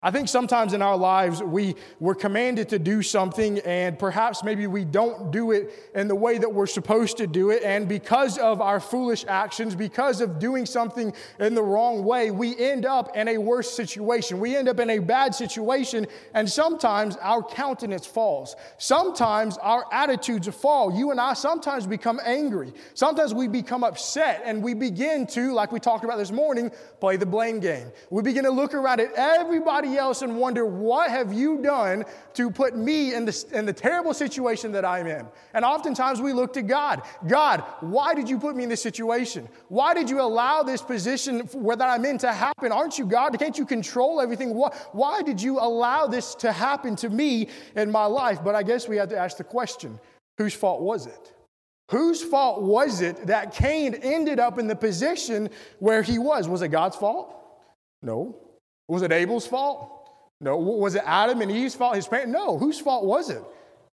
I 0.05 0.11
think 0.11 0.29
sometimes 0.29 0.73
in 0.73 0.83
our 0.83 0.95
lives 0.95 1.41
we 1.41 1.73
we're 1.99 2.13
commanded 2.13 2.69
to 2.69 2.77
do 2.77 3.01
something 3.01 3.57
and 3.61 3.97
perhaps 3.97 4.43
maybe 4.43 4.67
we 4.67 4.85
don't 4.85 5.31
do 5.31 5.49
it 5.49 5.73
in 5.95 6.07
the 6.07 6.13
way 6.13 6.37
that 6.37 6.53
we're 6.53 6.67
supposed 6.67 7.17
to 7.17 7.25
do 7.25 7.49
it. 7.49 7.63
And 7.63 7.89
because 7.89 8.37
of 8.37 8.61
our 8.61 8.79
foolish 8.79 9.25
actions 9.27 9.73
because 9.73 10.21
of 10.21 10.37
doing 10.37 10.67
something 10.67 11.11
in 11.39 11.55
the 11.55 11.63
wrong 11.63 12.03
way 12.03 12.29
we 12.29 12.55
end 12.55 12.85
up 12.85 13.17
in 13.17 13.27
a 13.29 13.39
worse 13.39 13.71
situation. 13.71 14.39
We 14.39 14.55
end 14.55 14.69
up 14.69 14.79
in 14.79 14.91
a 14.91 14.99
bad 14.99 15.33
situation 15.33 16.05
and 16.35 16.47
sometimes 16.47 17.17
our 17.17 17.41
countenance 17.41 18.05
falls. 18.05 18.55
Sometimes 18.77 19.57
our 19.57 19.85
attitudes 19.91 20.47
fall. 20.49 20.95
You 20.95 21.09
and 21.09 21.19
I 21.19 21.33
sometimes 21.33 21.87
become 21.87 22.19
angry. 22.23 22.73
Sometimes 22.93 23.33
we 23.33 23.47
become 23.47 23.83
upset 23.83 24.43
and 24.45 24.61
we 24.61 24.75
begin 24.75 25.25
to 25.27 25.51
like 25.51 25.71
we 25.71 25.79
talked 25.79 26.03
about 26.03 26.19
this 26.19 26.31
morning 26.31 26.69
play 26.99 27.17
the 27.17 27.25
blame 27.25 27.59
game. 27.59 27.87
We 28.11 28.21
begin 28.21 28.43
to 28.43 28.51
look 28.51 28.75
around 28.75 28.99
at 28.99 29.11
everybody 29.15 29.94
else 29.97 30.21
and 30.21 30.37
wonder, 30.37 30.65
what 30.65 31.09
have 31.09 31.33
you 31.33 31.61
done 31.61 32.05
to 32.33 32.49
put 32.49 32.75
me 32.75 33.13
in 33.13 33.25
the, 33.25 33.45
in 33.53 33.65
the 33.65 33.73
terrible 33.73 34.13
situation 34.13 34.71
that 34.73 34.85
I'm 34.85 35.07
in? 35.07 35.25
And 35.53 35.65
oftentimes 35.65 36.21
we 36.21 36.33
look 36.33 36.53
to 36.53 36.61
God. 36.61 37.01
God, 37.27 37.63
why 37.81 38.13
did 38.13 38.29
you 38.29 38.39
put 38.39 38.55
me 38.55 38.63
in 38.63 38.69
this 38.69 38.81
situation? 38.81 39.47
Why 39.69 39.93
did 39.93 40.09
you 40.09 40.21
allow 40.21 40.63
this 40.63 40.81
position 40.81 41.41
where 41.53 41.75
that 41.75 41.89
I'm 41.89 42.05
in 42.05 42.17
to 42.19 42.31
happen? 42.31 42.71
Aren't 42.71 42.97
you 42.97 43.05
God? 43.05 43.37
Can't 43.39 43.57
you 43.57 43.65
control 43.65 44.21
everything? 44.21 44.53
Why, 44.53 44.69
why 44.91 45.21
did 45.21 45.41
you 45.41 45.59
allow 45.59 46.07
this 46.07 46.35
to 46.35 46.51
happen 46.51 46.95
to 46.97 47.09
me 47.09 47.49
in 47.75 47.91
my 47.91 48.05
life? 48.05 48.43
But 48.43 48.55
I 48.55 48.63
guess 48.63 48.87
we 48.87 48.97
have 48.97 49.09
to 49.09 49.17
ask 49.17 49.37
the 49.37 49.43
question, 49.43 49.99
whose 50.37 50.53
fault 50.53 50.81
was 50.81 51.05
it? 51.05 51.33
Whose 51.91 52.23
fault 52.23 52.63
was 52.63 53.01
it 53.01 53.27
that 53.27 53.53
Cain 53.53 53.93
ended 53.93 54.39
up 54.39 54.57
in 54.57 54.67
the 54.67 54.75
position 54.75 55.49
where 55.79 56.01
he 56.01 56.17
was? 56.17 56.47
Was 56.47 56.61
it 56.61 56.69
God's 56.69 56.95
fault? 56.95 57.35
No. 58.01 58.35
Was 58.87 59.01
it 59.01 59.11
Abel's 59.11 59.47
fault? 59.47 59.91
No. 60.39 60.57
Was 60.57 60.95
it 60.95 61.03
Adam 61.05 61.41
and 61.41 61.51
Eve's 61.51 61.75
fault? 61.75 61.95
His 61.95 62.07
parents? 62.07 62.31
No. 62.31 62.57
Whose 62.57 62.79
fault 62.79 63.05
was 63.05 63.29
it? 63.29 63.43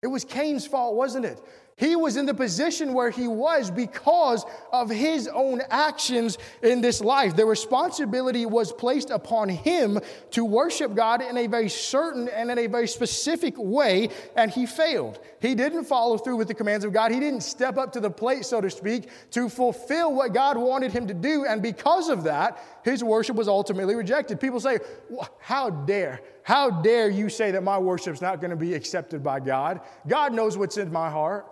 It 0.02 0.07
was 0.07 0.25
Cain's 0.25 0.66
fault, 0.66 0.95
wasn't 0.95 1.26
it? 1.26 1.42
He 1.76 1.97
was 1.97 2.19
in 2.19 2.26
the 2.26 2.35
position 2.35 2.92
where 2.92 3.09
he 3.09 3.26
was 3.26 3.71
because 3.71 4.45
of 4.71 4.90
his 4.90 5.28
own 5.28 5.62
actions 5.71 6.37
in 6.62 6.83
this 6.83 7.00
life. 7.00 7.37
The 7.37 7.47
responsibility 7.47 8.45
was 8.45 8.71
placed 8.71 9.09
upon 9.09 9.49
him 9.49 9.99
to 10.33 10.45
worship 10.45 10.95
God 10.95 11.23
in 11.23 11.38
a 11.38 11.47
very 11.47 11.71
certain 11.71 12.28
and 12.28 12.50
in 12.50 12.59
a 12.59 12.66
very 12.66 12.87
specific 12.87 13.54
way, 13.57 14.11
and 14.37 14.50
he 14.50 14.66
failed. 14.66 15.21
He 15.40 15.54
didn't 15.54 15.85
follow 15.85 16.19
through 16.19 16.37
with 16.37 16.49
the 16.49 16.54
commands 16.54 16.85
of 16.85 16.92
God. 16.92 17.12
He 17.12 17.21
didn't 17.21 17.40
step 17.40 17.78
up 17.78 17.95
to 17.95 18.00
the 18.00 18.11
plate, 18.11 18.45
so 18.45 18.61
to 18.61 18.69
speak, 18.69 19.09
to 19.30 19.49
fulfill 19.49 20.14
what 20.14 20.35
God 20.35 20.59
wanted 20.59 20.92
him 20.92 21.07
to 21.07 21.14
do, 21.14 21.47
and 21.47 21.62
because 21.62 22.11
of 22.11 22.25
that, 22.25 22.62
his 22.85 23.02
worship 23.02 23.37
was 23.37 23.49
ultimately 23.49 23.95
rejected. 23.95 24.38
People 24.38 24.61
say, 24.61 24.80
How 25.38 25.71
dare? 25.71 26.21
How 26.50 26.69
dare 26.69 27.09
you 27.09 27.28
say 27.28 27.52
that 27.52 27.62
my 27.62 27.78
worship's 27.78 28.21
not 28.21 28.40
going 28.40 28.50
to 28.50 28.57
be 28.57 28.75
accepted 28.75 29.23
by 29.23 29.38
God? 29.38 29.83
God 30.09 30.35
knows 30.35 30.59
what's 30.59 30.78
in 30.78 30.90
my 30.90 31.09
heart. 31.09 31.47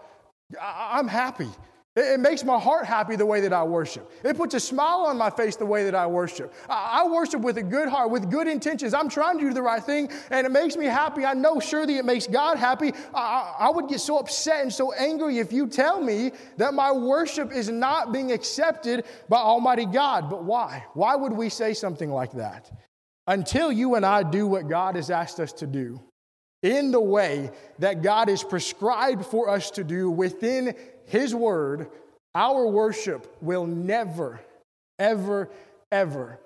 I'm 0.61 1.07
happy. 1.07 1.47
It 1.95 2.19
makes 2.19 2.43
my 2.43 2.59
heart 2.59 2.85
happy 2.85 3.14
the 3.14 3.25
way 3.25 3.40
that 3.43 3.52
I 3.52 3.62
worship. 3.62 4.11
It 4.25 4.37
puts 4.37 4.55
a 4.55 4.61
smile 4.61 5.05
on 5.07 5.17
my 5.17 5.31
face 5.31 5.55
the 5.55 5.67
way 5.67 5.85
that 5.85 5.95
I 5.95 6.09
worship. 6.09 6.52
I 6.69 7.07
worship 7.07 7.43
with 7.43 7.59
a 7.59 7.62
good 7.62 7.88
heart, 7.88 8.11
with 8.11 8.28
good 8.28 8.49
intentions. 8.49 8.93
I'm 8.93 9.09
trying 9.09 9.38
to 9.38 9.45
do 9.45 9.55
the 9.55 9.62
right 9.62 9.85
thing, 9.85 10.11
and 10.33 10.45
it 10.45 10.50
makes 10.50 10.76
me 10.76 10.87
happy. 10.87 11.25
I 11.25 11.35
know 11.35 11.61
surely 11.61 11.99
it 11.99 12.05
makes 12.05 12.26
God 12.26 12.59
happy. 12.59 12.93
I, 13.14 13.71
would 13.73 13.87
get 13.87 14.00
so 14.00 14.19
upset 14.19 14.62
and 14.62 14.73
so 14.73 14.93
angry 14.95 15.38
if 15.38 15.52
you 15.52 15.69
tell 15.69 16.02
me 16.02 16.33
that 16.57 16.75
my 16.75 16.90
worship 16.90 17.52
is 17.52 17.69
not 17.69 18.12
being 18.12 18.33
accepted 18.33 19.05
by 19.28 19.38
Almighty 19.38 19.87
God. 19.87 20.28
But 20.28 20.43
why? 20.43 20.87
Why 20.95 21.14
would 21.14 21.35
we 21.35 21.50
say 21.50 21.73
something 21.73 22.11
like 22.11 22.33
that? 22.33 22.69
Until 23.28 23.70
you 23.70 23.94
and 23.94 24.06
I 24.06 24.23
do 24.23 24.47
what 24.47 24.68
God 24.68 24.97
has 24.97 25.11
asked 25.11 25.38
us 25.38 25.52
to 25.52 25.66
do 25.66 26.00
in 26.62 26.90
the 26.90 27.00
way 27.00 27.50
that 27.78 28.02
God 28.02 28.28
has 28.28 28.42
prescribed 28.42 29.26
for 29.26 29.50
us 29.50 29.70
to 29.73 29.85
do 29.85 30.11
within 30.11 30.75
His 31.04 31.35
Word, 31.35 31.90
our 32.35 32.66
worship 32.66 33.37
will 33.42 33.66
never, 33.66 34.40
ever, 34.99 35.50
ever 35.92 36.40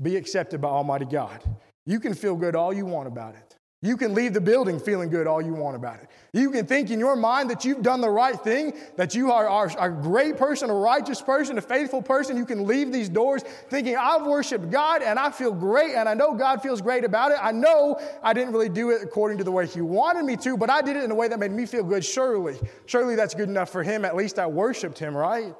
be 0.00 0.16
accepted 0.16 0.62
by 0.62 0.68
Almighty 0.68 1.04
God. 1.04 1.42
You 1.84 2.00
can 2.00 2.14
feel 2.14 2.34
good 2.34 2.56
all 2.56 2.72
you 2.72 2.86
want 2.86 3.08
about 3.08 3.34
it. 3.34 3.56
You 3.84 3.96
can 3.96 4.14
leave 4.14 4.32
the 4.32 4.40
building 4.40 4.78
feeling 4.78 5.10
good 5.10 5.26
all 5.26 5.42
you 5.42 5.54
want 5.54 5.74
about 5.74 5.96
it. 5.96 6.08
You 6.32 6.52
can 6.52 6.66
think 6.66 6.90
in 6.92 7.00
your 7.00 7.16
mind 7.16 7.50
that 7.50 7.64
you've 7.64 7.82
done 7.82 8.00
the 8.00 8.08
right 8.08 8.38
thing, 8.38 8.74
that 8.96 9.12
you 9.16 9.32
are, 9.32 9.48
are, 9.48 9.76
are, 9.76 9.88
a 9.88 10.02
great 10.02 10.36
person, 10.36 10.70
a 10.70 10.74
righteous 10.74 11.20
person, 11.20 11.58
a 11.58 11.60
faithful 11.60 12.00
person. 12.00 12.36
You 12.36 12.46
can 12.46 12.64
leave 12.64 12.92
these 12.92 13.08
doors 13.08 13.42
thinking, 13.70 13.96
I've 13.96 14.24
worshiped 14.24 14.70
God 14.70 15.02
and 15.02 15.18
I 15.18 15.32
feel 15.32 15.52
great 15.52 15.96
and 15.96 16.08
I 16.08 16.14
know 16.14 16.32
God 16.32 16.62
feels 16.62 16.80
great 16.80 17.04
about 17.04 17.32
it. 17.32 17.38
I 17.40 17.50
know 17.50 18.00
I 18.22 18.32
didn't 18.32 18.52
really 18.52 18.68
do 18.68 18.90
it 18.90 19.02
according 19.02 19.38
to 19.38 19.44
the 19.44 19.50
way 19.50 19.66
He 19.66 19.80
wanted 19.80 20.24
me 20.24 20.36
to, 20.36 20.56
but 20.56 20.70
I 20.70 20.80
did 20.80 20.96
it 20.96 21.02
in 21.02 21.10
a 21.10 21.16
way 21.16 21.26
that 21.26 21.40
made 21.40 21.50
me 21.50 21.66
feel 21.66 21.82
good. 21.82 22.04
Surely, 22.04 22.60
surely 22.86 23.16
that's 23.16 23.34
good 23.34 23.48
enough 23.48 23.70
for 23.70 23.82
Him. 23.82 24.04
At 24.04 24.14
least 24.14 24.38
I 24.38 24.46
worshiped 24.46 25.00
Him, 25.00 25.16
right? 25.16 25.56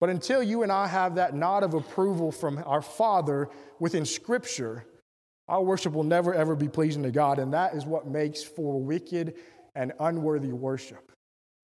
But 0.00 0.10
until 0.10 0.42
you 0.42 0.64
and 0.64 0.70
I 0.70 0.86
have 0.86 1.14
that 1.14 1.34
nod 1.34 1.62
of 1.62 1.72
approval 1.72 2.30
from 2.30 2.62
our 2.66 2.82
Father 2.82 3.48
within 3.78 4.04
Scripture, 4.04 4.84
our 5.48 5.62
worship 5.62 5.92
will 5.92 6.04
never, 6.04 6.34
ever 6.34 6.56
be 6.56 6.68
pleasing 6.68 7.02
to 7.02 7.10
God, 7.10 7.38
and 7.38 7.52
that 7.52 7.74
is 7.74 7.84
what 7.84 8.06
makes 8.06 8.42
for 8.42 8.80
wicked 8.80 9.34
and 9.74 9.92
unworthy 10.00 10.52
worship. 10.52 11.12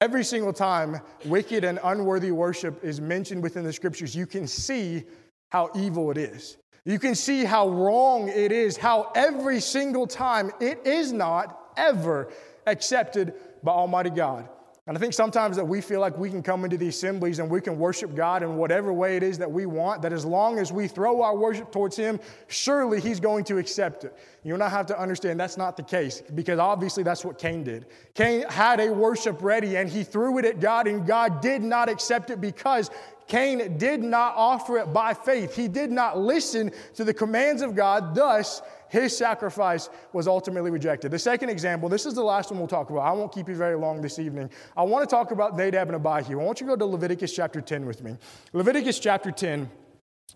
Every 0.00 0.24
single 0.24 0.52
time 0.52 1.00
wicked 1.26 1.64
and 1.64 1.78
unworthy 1.84 2.30
worship 2.30 2.84
is 2.84 3.00
mentioned 3.00 3.42
within 3.42 3.64
the 3.64 3.72
scriptures, 3.72 4.14
you 4.14 4.26
can 4.26 4.46
see 4.46 5.04
how 5.50 5.70
evil 5.74 6.10
it 6.10 6.16
is. 6.16 6.56
You 6.84 6.98
can 6.98 7.14
see 7.14 7.44
how 7.44 7.68
wrong 7.68 8.28
it 8.28 8.52
is, 8.52 8.76
how 8.76 9.12
every 9.14 9.60
single 9.60 10.06
time 10.06 10.50
it 10.60 10.86
is 10.86 11.12
not 11.12 11.72
ever 11.76 12.32
accepted 12.66 13.34
by 13.62 13.72
Almighty 13.72 14.10
God. 14.10 14.48
And 14.90 14.98
I 14.98 15.00
think 15.00 15.14
sometimes 15.14 15.54
that 15.54 15.64
we 15.64 15.80
feel 15.80 16.00
like 16.00 16.18
we 16.18 16.30
can 16.30 16.42
come 16.42 16.64
into 16.64 16.76
the 16.76 16.88
assemblies 16.88 17.38
and 17.38 17.48
we 17.48 17.60
can 17.60 17.78
worship 17.78 18.12
God 18.16 18.42
in 18.42 18.56
whatever 18.56 18.92
way 18.92 19.16
it 19.16 19.22
is 19.22 19.38
that 19.38 19.48
we 19.48 19.64
want, 19.64 20.02
that 20.02 20.12
as 20.12 20.24
long 20.24 20.58
as 20.58 20.72
we 20.72 20.88
throw 20.88 21.22
our 21.22 21.36
worship 21.36 21.70
towards 21.70 21.94
Him, 21.94 22.18
surely 22.48 23.00
He's 23.00 23.20
going 23.20 23.44
to 23.44 23.58
accept 23.58 24.02
it. 24.02 24.18
You 24.42 24.52
and 24.54 24.64
I 24.64 24.68
have 24.68 24.86
to 24.86 25.00
understand 25.00 25.38
that's 25.38 25.56
not 25.56 25.76
the 25.76 25.84
case 25.84 26.24
because 26.34 26.58
obviously 26.58 27.04
that's 27.04 27.24
what 27.24 27.38
Cain 27.38 27.62
did. 27.62 27.86
Cain 28.14 28.42
had 28.48 28.80
a 28.80 28.92
worship 28.92 29.40
ready 29.42 29.76
and 29.76 29.88
he 29.88 30.02
threw 30.02 30.38
it 30.38 30.44
at 30.44 30.58
God, 30.58 30.88
and 30.88 31.06
God 31.06 31.40
did 31.40 31.62
not 31.62 31.88
accept 31.88 32.30
it 32.30 32.40
because 32.40 32.90
Cain 33.28 33.78
did 33.78 34.02
not 34.02 34.34
offer 34.34 34.78
it 34.78 34.92
by 34.92 35.14
faith. 35.14 35.54
He 35.54 35.68
did 35.68 35.92
not 35.92 36.18
listen 36.18 36.72
to 36.96 37.04
the 37.04 37.14
commands 37.14 37.62
of 37.62 37.76
God. 37.76 38.12
Thus, 38.12 38.60
his 38.90 39.16
sacrifice 39.16 39.88
was 40.12 40.26
ultimately 40.26 40.70
rejected. 40.70 41.12
The 41.12 41.18
second 41.18 41.48
example, 41.48 41.88
this 41.88 42.06
is 42.06 42.14
the 42.14 42.24
last 42.24 42.50
one 42.50 42.58
we'll 42.58 42.68
talk 42.68 42.90
about. 42.90 43.02
I 43.02 43.12
won't 43.12 43.32
keep 43.32 43.48
you 43.48 43.54
very 43.54 43.76
long 43.76 44.02
this 44.02 44.18
evening. 44.18 44.50
I 44.76 44.82
want 44.82 45.08
to 45.08 45.14
talk 45.14 45.30
about 45.30 45.56
Nadab 45.56 45.88
and 45.88 45.94
Abihu. 45.94 46.40
I 46.40 46.44
want 46.44 46.60
you 46.60 46.66
to 46.66 46.72
go 46.72 46.76
to 46.76 46.86
Leviticus 46.86 47.32
chapter 47.32 47.60
10 47.60 47.86
with 47.86 48.02
me. 48.02 48.16
Leviticus 48.52 48.98
chapter 48.98 49.30
10. 49.30 49.70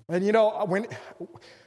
And 0.08 0.25
you 0.25 0.30
know, 0.30 0.64
when, 0.66 0.87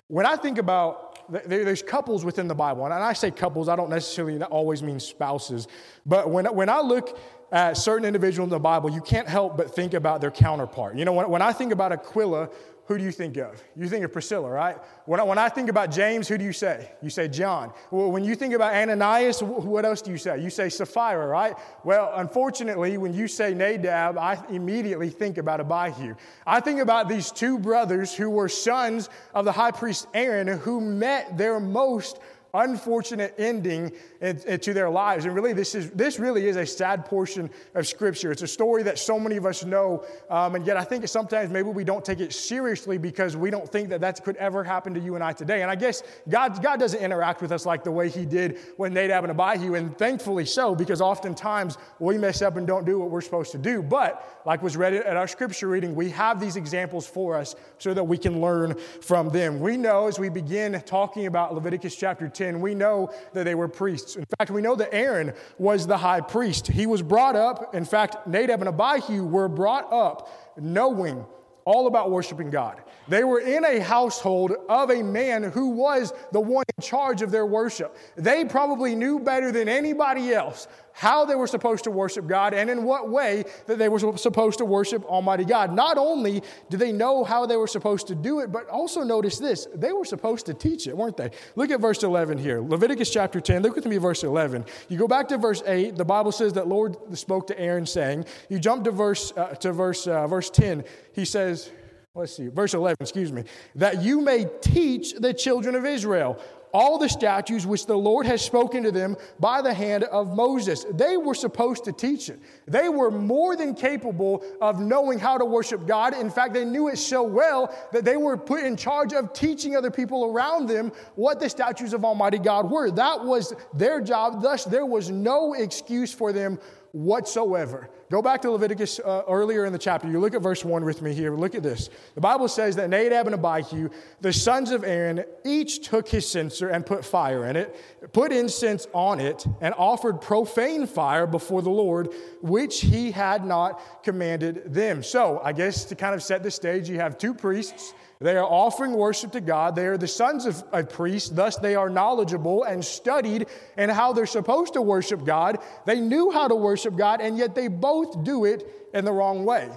when 0.08 0.26
I 0.26 0.38
think 0.38 0.58
about, 0.58 1.30
there's 1.46 1.84
couples 1.84 2.24
within 2.24 2.48
the 2.48 2.56
Bible, 2.56 2.86
and 2.86 2.94
I 2.94 3.12
say 3.12 3.32
couples, 3.32 3.68
I 3.68 3.76
don't 3.76 3.90
necessarily 3.90 4.42
always 4.44 4.82
mean 4.82 5.02
spouses, 5.02 5.68
but 6.06 6.30
when, 6.30 6.46
when 6.46 6.70
I 6.70 6.80
look 6.80 7.20
at 7.52 7.76
certain 7.76 8.06
individuals 8.06 8.48
in 8.48 8.52
the 8.52 8.60
Bible, 8.60 8.90
you 8.90 9.02
can't 9.02 9.28
help 9.28 9.58
but 9.58 9.76
think 9.76 9.94
about 9.94 10.22
their 10.22 10.32
counterpart. 10.32 10.96
You 10.96 11.04
know, 11.04 11.14
when, 11.14 11.30
when 11.30 11.42
I 11.42 11.52
think 11.52 11.74
about 11.74 11.92
Aquila, 11.92 12.50
who 12.88 12.98
do 12.98 13.04
you 13.04 13.12
think 13.12 13.36
of? 13.36 13.62
You 13.76 13.90
think 13.90 14.06
of 14.06 14.14
Priscilla, 14.14 14.50
right? 14.50 14.78
When 15.06 15.20
I, 15.20 15.24
when 15.24 15.38
I 15.38 15.50
think 15.50 15.70
about 15.70 15.92
James, 15.92 16.28
who 16.28 16.38
do 16.38 16.46
you 16.46 16.54
say? 16.54 16.90
You 17.02 17.10
say 17.10 17.28
John. 17.28 17.74
Well, 17.92 18.12
when 18.12 18.24
you 18.24 18.34
think 18.34 18.54
about 18.54 18.74
Ananias, 18.74 19.44
what 19.44 19.84
else 19.84 20.02
do 20.02 20.10
you 20.10 20.18
say? 20.18 20.42
You 20.42 20.50
say 20.50 20.70
Sapphira, 20.70 21.28
right? 21.28 21.56
Well, 21.84 22.14
unfortunately, 22.16 22.98
when 22.98 23.14
you 23.14 23.28
say 23.28 23.54
Nadab, 23.54 24.18
I 24.18 24.42
immediately 24.50 25.10
think 25.10 25.38
about 25.38 25.60
Abihu. 25.60 26.16
I 26.46 26.62
think 26.62 26.80
about 26.80 27.10
these 27.10 27.30
two 27.30 27.60
brothers 27.60 28.14
who 28.16 28.30
were 28.30 28.48
sons 28.48 29.10
of 29.34 29.44
the 29.44 29.52
high 29.52 29.72
priest 29.72 30.08
Aaron 30.14 30.48
who 30.48 30.80
met 30.80 31.38
their 31.38 31.60
most 31.60 32.20
unfortunate 32.54 33.34
ending 33.38 33.92
to 34.22 34.74
their 34.74 34.90
lives. 34.90 35.26
And 35.26 35.36
really, 35.36 35.54
this, 35.54 35.76
is, 35.76 35.92
this 35.92 36.20
really 36.20 36.48
is 36.48 36.56
a 36.56 36.66
sad 36.66 37.06
portion 37.06 37.50
of 37.76 37.88
Scripture. 37.88 38.32
It's 38.32 38.42
a 38.42 38.48
story 38.48 38.84
that 38.84 39.00
so 39.00 39.20
many 39.20 39.38
of 39.38 39.46
us 39.46 39.64
know, 39.66 40.06
um, 40.30 40.56
and 40.56 40.66
yet 40.66 40.78
I 40.78 40.84
think 40.84 41.08
sometimes 41.08 41.52
maybe 41.52 41.70
we 41.70 41.84
don't 41.84 42.04
take 42.04 42.20
it 42.20 42.34
seriously 42.34 42.98
because 42.98 43.38
we 43.38 43.50
don't 43.50 43.70
think 43.70 43.90
that 43.90 44.02
that 44.02 44.24
could 44.24 44.36
ever 44.38 44.64
happen 44.64 44.94
to 44.94 45.00
you 45.00 45.16
and 45.16 45.24
I 45.24 45.34
today. 45.34 45.62
And 45.62 45.72
I 45.72 45.76
guess 45.76 46.04
God, 46.30 46.62
God 46.62 46.80
doesn't 46.80 47.00
interact 47.00 47.42
with 47.42 47.52
us 47.52 47.66
like 47.66 47.84
the 47.84 47.92
way 47.92 48.10
He 48.10 48.26
did 48.26 48.60
with 48.78 48.92
Nadab 48.94 49.24
and 49.24 49.40
Abihu, 49.40 49.76
and 49.76 49.98
thankfully 49.98 50.46
so, 50.46 50.76
because 50.76 51.02
oftentimes 51.02 51.78
we 52.00 52.18
mess 52.18 52.42
up 52.42 52.58
and 52.58 52.66
don't 52.66 52.86
do 52.86 53.00
what 53.00 53.10
we're 53.10 53.22
supposed 53.22 53.52
to 53.52 53.58
do. 53.58 53.82
But 53.82 54.42
like 54.46 54.62
was 54.62 54.78
read 54.78 54.94
at 54.94 55.18
our 55.18 55.28
Scripture 55.28 55.68
reading, 55.68 55.96
we 55.96 56.10
have 56.12 56.40
these 56.40 56.56
examples 56.56 57.06
for 57.06 57.36
us 57.36 57.56
so 57.78 57.94
that 57.94 58.04
we 58.04 58.18
can 58.18 58.42
learn 58.42 58.76
from 59.02 59.30
them. 59.30 59.60
We 59.60 59.78
know 59.78 60.08
as 60.08 60.20
we 60.20 60.30
begin 60.30 60.82
talking 60.86 61.26
about 61.28 61.54
Leviticus 61.54 61.96
chapter 61.96 62.30
10, 62.38 62.62
we 62.62 62.76
know 62.76 63.12
that 63.34 63.44
they 63.44 63.56
were 63.56 63.68
priests. 63.68 64.16
In 64.16 64.26
fact, 64.38 64.52
we 64.52 64.62
know 64.62 64.76
that 64.76 64.94
Aaron 64.94 65.34
was 65.58 65.88
the 65.88 65.98
high 65.98 66.22
priest. 66.22 66.68
He 66.68 66.86
was 66.86 67.02
brought 67.02 67.36
up, 67.36 67.76
in 67.76 67.86
fact, 67.86 68.28
Nadab 68.28 68.62
and 68.62 68.70
Abihu 68.70 69.26
were 69.26 69.50
brought 69.50 69.92
up 69.92 70.30
knowing 70.58 71.26
all 71.66 71.88
about 71.88 72.12
worshiping 72.12 72.50
God. 72.50 72.82
They 73.08 73.24
were 73.24 73.40
in 73.40 73.64
a 73.66 73.80
household 73.80 74.54
of 74.68 74.90
a 74.90 75.04
man 75.04 75.44
who 75.44 75.70
was 75.70 76.14
the 76.32 76.42
one 76.42 76.66
in 76.78 76.84
charge 76.84 77.22
of 77.22 77.32
their 77.32 77.46
worship. 77.46 77.96
They 78.16 78.46
probably 78.46 78.96
knew 78.96 79.20
better 79.20 79.52
than 79.52 79.70
anybody 79.70 80.34
else 80.34 80.68
how 80.98 81.26
they 81.26 81.36
were 81.36 81.46
supposed 81.46 81.84
to 81.84 81.92
worship 81.92 82.26
God 82.26 82.56
and 82.56 82.72
in 82.72 82.84
what 82.84 83.10
way 83.10 83.44
that 83.68 83.78
they 83.78 83.88
were 83.88 84.18
supposed 84.18 84.58
to 84.58 84.66
worship 84.66 85.06
Almighty 85.06 85.46
God. 85.46 85.72
Not 85.72 85.96
only 85.98 86.42
do 86.72 86.78
they 86.78 86.92
know 86.92 87.24
how 87.24 87.46
they 87.46 87.56
were 87.56 87.68
supposed 87.68 88.08
to 88.08 88.16
do 88.16 88.40
it, 88.40 88.52
but 88.52 88.68
also 88.68 89.04
notice 89.04 89.38
this 89.38 89.68
they 89.76 89.92
were 89.92 90.06
supposed 90.06 90.48
to 90.48 90.56
teach 90.56 90.88
it, 90.88 90.98
weren't 90.98 91.16
they? 91.16 91.30
Look 91.56 91.70
at 91.70 91.80
verse 91.80 92.02
11 92.02 92.40
here. 92.40 92.62
Leviticus 92.62 93.12
chapter 93.12 93.40
10, 93.40 93.62
look 93.62 93.76
with 93.76 93.86
me 93.86 93.98
verse 93.98 94.24
11. 94.24 94.66
You 94.90 94.98
go 94.98 95.08
back 95.08 95.28
to 95.28 95.38
verse 95.38 95.62
8, 95.68 95.96
the 95.96 96.06
Bible 96.06 96.32
says 96.32 96.54
that 96.54 96.68
Lord 96.68 96.98
spoke 97.16 97.46
to 97.48 97.60
Aaron 97.60 97.86
saying, 97.86 98.26
you 98.50 98.58
jump 98.58 98.84
to 98.86 98.92
verse, 98.92 99.32
uh, 99.38 99.50
to 99.50 99.72
verse, 99.74 100.08
uh, 100.08 100.26
verse 100.26 100.50
10, 100.50 100.84
he 101.14 101.26
says, 101.26 101.70
let's 102.18 102.36
see, 102.36 102.48
verse 102.48 102.74
11, 102.74 102.98
excuse 103.00 103.32
me, 103.32 103.44
that 103.76 104.02
you 104.02 104.22
may 104.22 104.48
teach 104.62 105.14
the 105.14 105.34
children 105.34 105.76
of 105.76 105.86
Israel 105.86 106.40
all 106.74 106.98
the 106.98 107.08
statutes 107.08 107.66
which 107.66 107.86
the 107.86 107.98
Lord 107.98 108.26
has 108.26 108.42
spoken 108.42 108.84
to 108.84 108.92
them 108.92 109.16
by 109.40 109.62
the 109.62 109.74
hand 109.74 110.04
of 110.04 110.36
Moses. 110.36 110.86
They 110.92 111.16
were 111.16 111.34
supposed 111.34 111.86
to 111.86 111.94
teach 111.94 112.30
it. 112.30 112.40
They 112.68 112.90
were 112.90 113.10
more 113.10 113.56
than 113.56 113.74
capable 113.74 114.44
of 114.62 114.80
knowing 114.80 115.18
how 115.18 115.38
to 115.38 115.46
worship 115.46 115.88
God. 115.88 116.14
In 116.16 116.30
fact, 116.30 116.54
they 116.54 116.66
knew 116.66 116.90
it 116.90 116.98
so 116.98 117.24
well 117.24 117.74
that 117.94 118.04
they 118.04 118.18
were 118.18 118.36
put 118.36 118.64
in 118.64 118.76
charge 118.76 119.14
of 119.14 119.32
teaching 119.34 119.76
other 119.76 119.92
people 119.92 120.26
around 120.26 120.68
them 120.68 120.92
what 121.16 121.40
the 121.40 121.50
statutes 121.50 121.94
of 121.94 122.04
Almighty 122.04 122.38
God 122.38 122.70
were. 122.70 122.92
That 122.92 123.24
was 123.24 123.54
their 123.74 124.02
job. 124.02 124.42
Thus, 124.42 124.66
there 124.66 124.86
was 124.86 125.10
no 125.10 125.54
excuse 125.54 126.14
for 126.14 126.34
them 126.34 126.60
whatsoever. 126.92 127.90
Go 128.10 128.22
back 128.22 128.42
to 128.44 128.52
Leviticus 128.52 129.00
uh, 129.00 129.24
earlier 129.28 129.66
in 129.66 129.74
the 129.74 129.80
chapter. 129.80 130.10
You 130.10 130.20
look 130.20 130.34
at 130.34 130.42
verse 130.42 130.64
1 130.64 130.86
with 130.86 131.02
me 131.02 131.14
here. 131.14 131.36
Look 131.36 131.56
at 131.56 131.64
this. 131.64 131.90
The 132.16 132.22
Bible 132.22 132.48
says 132.48 132.76
that 132.78 132.90
Nadab 132.90 133.28
and 133.28 133.36
Abihu, 133.36 133.90
the 134.22 134.32
sons 134.32 134.72
of 134.72 134.84
Aaron, 134.84 135.24
each 135.44 135.88
took 135.88 136.08
his 136.08 136.28
censer 136.28 136.70
and 136.70 136.86
put 136.86 137.04
fire 137.04 137.46
in 137.46 137.56
it, 137.56 137.76
put 138.14 138.32
incense 138.32 138.88
on 138.94 139.20
it, 139.20 139.46
and 139.60 139.74
offered 139.78 140.22
profane 140.22 140.88
fire 140.88 141.28
before 141.28 141.62
the 141.62 141.70
Lord, 141.70 142.14
which 142.42 142.82
he 142.82 143.12
had 143.12 143.46
not 143.46 144.04
commanded 144.04 144.74
them. 144.74 145.04
So, 145.04 145.42
I 145.44 145.52
guess 145.52 145.84
to 145.86 145.96
kind 145.96 146.16
of 146.16 146.24
set 146.24 146.44
the 146.44 146.52
stage, 146.52 146.90
you 146.90 147.00
have 147.00 147.18
two 147.18 147.34
priests 147.34 147.94
they 148.20 148.36
are 148.36 148.46
offering 148.46 148.94
worship 148.94 149.32
to 149.34 149.42
God. 149.42 149.76
They 149.76 149.86
are 149.86 149.98
the 149.98 150.08
sons 150.08 150.46
of 150.46 150.64
a 150.72 150.84
priest, 150.84 151.36
thus, 151.36 151.58
they 151.58 151.76
are 151.76 151.90
knowledgeable 151.90 152.64
and 152.64 152.84
studied 152.84 153.48
in 153.78 153.90
how 153.90 154.14
they're 154.14 154.26
supposed 154.26 154.74
to 154.74 154.82
worship 154.82 155.24
God. 155.24 155.60
They 155.86 156.00
knew 156.00 156.32
how 156.32 156.48
to 156.48 156.56
worship 156.56 156.96
God, 156.96 157.22
and 157.22 157.38
yet 157.38 157.54
they 157.54 157.68
both 157.68 158.24
do 158.24 158.46
it 158.46 158.90
in 158.94 159.06
the 159.06 159.12
wrong 159.12 159.46
way. 159.46 159.70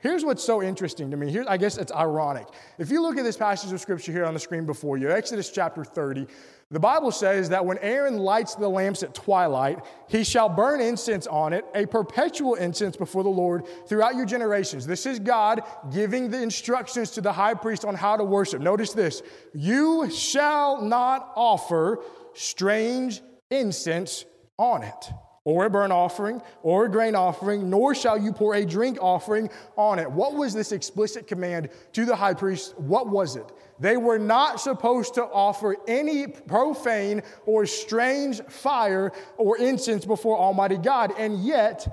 Here's 0.00 0.24
what's 0.24 0.44
so 0.44 0.62
interesting 0.62 1.10
to 1.10 1.16
me. 1.16 1.32
Here, 1.32 1.44
I 1.48 1.56
guess 1.56 1.78
it's 1.78 1.90
ironic. 1.90 2.46
If 2.78 2.90
you 2.90 3.00
look 3.00 3.16
at 3.16 3.24
this 3.24 3.36
passage 3.36 3.72
of 3.72 3.80
scripture 3.80 4.12
here 4.12 4.24
on 4.24 4.34
the 4.34 4.40
screen 4.40 4.66
before 4.66 4.98
you, 4.98 5.10
Exodus 5.10 5.50
chapter 5.50 5.82
30, 5.82 6.26
the 6.72 6.80
Bible 6.80 7.12
says 7.12 7.50
that 7.50 7.64
when 7.64 7.78
Aaron 7.78 8.18
lights 8.18 8.56
the 8.56 8.68
lamps 8.68 9.04
at 9.04 9.14
twilight, 9.14 9.78
he 10.08 10.24
shall 10.24 10.48
burn 10.48 10.80
incense 10.80 11.28
on 11.28 11.52
it, 11.52 11.64
a 11.76 11.86
perpetual 11.86 12.56
incense 12.56 12.96
before 12.96 13.22
the 13.22 13.28
Lord 13.28 13.62
throughout 13.88 14.16
your 14.16 14.26
generations. 14.26 14.84
This 14.84 15.06
is 15.06 15.20
God 15.20 15.62
giving 15.92 16.28
the 16.28 16.42
instructions 16.42 17.12
to 17.12 17.20
the 17.20 17.32
high 17.32 17.54
priest 17.54 17.84
on 17.84 17.94
how 17.94 18.16
to 18.16 18.24
worship. 18.24 18.60
Notice 18.60 18.92
this 18.92 19.22
you 19.54 20.10
shall 20.10 20.80
not 20.82 21.32
offer 21.36 22.00
strange 22.34 23.22
incense 23.48 24.24
on 24.58 24.82
it 24.82 25.12
or 25.46 25.66
a 25.66 25.70
burnt 25.70 25.92
offering, 25.92 26.42
or 26.64 26.86
a 26.86 26.90
grain 26.90 27.14
offering, 27.14 27.70
nor 27.70 27.94
shall 27.94 28.18
you 28.18 28.32
pour 28.32 28.56
a 28.56 28.66
drink 28.66 28.98
offering 29.00 29.48
on 29.76 30.00
it. 30.00 30.10
What 30.10 30.34
was 30.34 30.52
this 30.52 30.72
explicit 30.72 31.28
command 31.28 31.68
to 31.92 32.04
the 32.04 32.16
high 32.16 32.34
priest? 32.34 32.76
What 32.76 33.08
was 33.08 33.36
it? 33.36 33.46
They 33.78 33.96
were 33.96 34.18
not 34.18 34.60
supposed 34.60 35.14
to 35.14 35.24
offer 35.24 35.76
any 35.86 36.26
profane 36.26 37.22
or 37.44 37.66
strange 37.66 38.40
fire 38.42 39.12
or 39.36 39.58
incense 39.58 40.04
before 40.04 40.38
Almighty 40.38 40.78
God. 40.78 41.12
And 41.18 41.44
yet, 41.44 41.86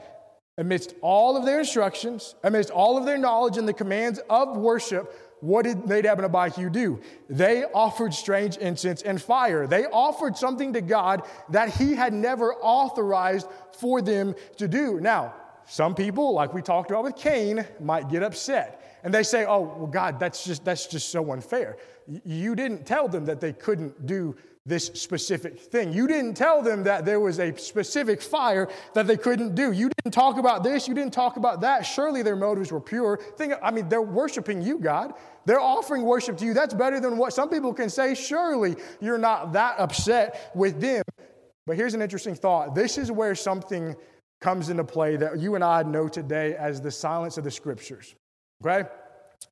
amidst 0.58 0.96
all 1.02 1.36
of 1.36 1.46
their 1.46 1.60
instructions, 1.60 2.36
amidst 2.44 2.70
all 2.70 2.98
of 2.98 3.06
their 3.06 3.18
knowledge 3.18 3.58
and 3.58 3.68
the 3.68 3.74
commands 3.74 4.20
of 4.30 4.56
worship, 4.56 5.14
what 5.42 5.64
did 5.66 5.86
Nadab 5.86 6.20
and 6.20 6.34
Abihu 6.34 6.70
do? 6.70 7.02
They 7.30 7.66
offered 7.66 8.14
strange 8.14 8.56
incense 8.56 9.02
and 9.02 9.22
fire. 9.22 9.68
They 9.68 9.86
offered 9.86 10.38
something 10.38 10.72
to 10.74 10.82
God 10.82 11.24
that 11.50 11.70
He 11.70 11.96
had 11.96 12.14
never 12.14 12.54
authorized 12.54 13.48
for 13.74 14.02
them 14.02 14.36
to 14.58 14.70
do. 14.70 15.02
Now, 15.02 15.34
some 15.66 15.96
people, 15.96 16.34
like 16.34 16.54
we 16.54 16.62
talked 16.62 16.92
about 16.92 17.04
with 17.04 17.18
Cain, 17.18 17.66
might 17.82 18.10
get 18.10 18.24
upset. 18.24 18.83
And 19.04 19.14
they 19.14 19.24
say, 19.24 19.46
oh, 19.46 19.62
well, 19.78 19.88
God, 19.88 20.20
that's 20.20 20.44
just, 20.46 20.64
that's 20.64 20.88
just 20.88 21.10
so 21.10 21.32
unfair. 21.32 21.78
You 22.26 22.56
didn't 22.56 22.86
tell 22.86 23.08
them 23.08 23.26
that 23.26 23.42
they 23.42 23.54
couldn't 23.54 24.06
do 24.06 24.36
this 24.66 24.88
specific 24.88 25.60
thing. 25.60 25.92
You 25.92 26.08
didn't 26.08 26.36
tell 26.36 26.62
them 26.62 26.84
that 26.84 27.04
there 27.04 27.20
was 27.20 27.40
a 27.40 27.56
specific 27.58 28.22
fire 28.22 28.70
that 28.94 29.08
they 29.08 29.18
couldn't 29.18 29.56
do. 29.56 29.74
You 29.74 29.90
didn't 29.90 30.14
talk 30.14 30.38
about 30.38 30.64
this. 30.64 30.88
You 30.88 30.94
didn't 30.94 31.14
talk 31.14 31.36
about 31.36 31.60
that. 31.62 31.82
Surely 31.82 32.24
their 32.24 32.38
motives 32.38 32.72
were 32.72 32.80
pure. 32.80 33.20
Think, 33.38 33.56
I 33.62 33.72
mean, 33.72 33.90
they're 33.90 34.02
worshiping 34.02 34.62
you, 34.62 34.80
God. 34.80 35.14
They're 35.46 35.60
offering 35.60 36.04
worship 36.04 36.38
to 36.38 36.46
you. 36.46 36.54
That's 36.54 36.74
better 36.74 37.02
than 37.02 37.18
what 37.18 37.34
some 37.34 37.50
people 37.50 37.74
can 37.74 37.90
say. 37.90 38.16
Surely 38.16 38.78
you're 39.02 39.18
not 39.18 39.52
that 39.52 39.80
upset 39.80 40.52
with 40.56 40.80
them. 40.80 41.04
But 41.66 41.76
here's 41.76 41.94
an 41.94 42.02
interesting 42.02 42.36
thought. 42.36 42.74
This 42.74 42.98
is 42.98 43.12
where 43.12 43.36
something 43.36 43.96
comes 44.40 44.70
into 44.70 44.86
play 44.86 45.18
that 45.18 45.40
you 45.40 45.56
and 45.56 45.64
I 45.64 45.84
know 45.84 46.08
today 46.08 46.56
as 46.56 46.80
the 46.80 46.92
silence 46.92 47.38
of 47.38 47.44
the 47.44 47.52
scriptures. 47.52 48.16
Okay? 48.66 48.88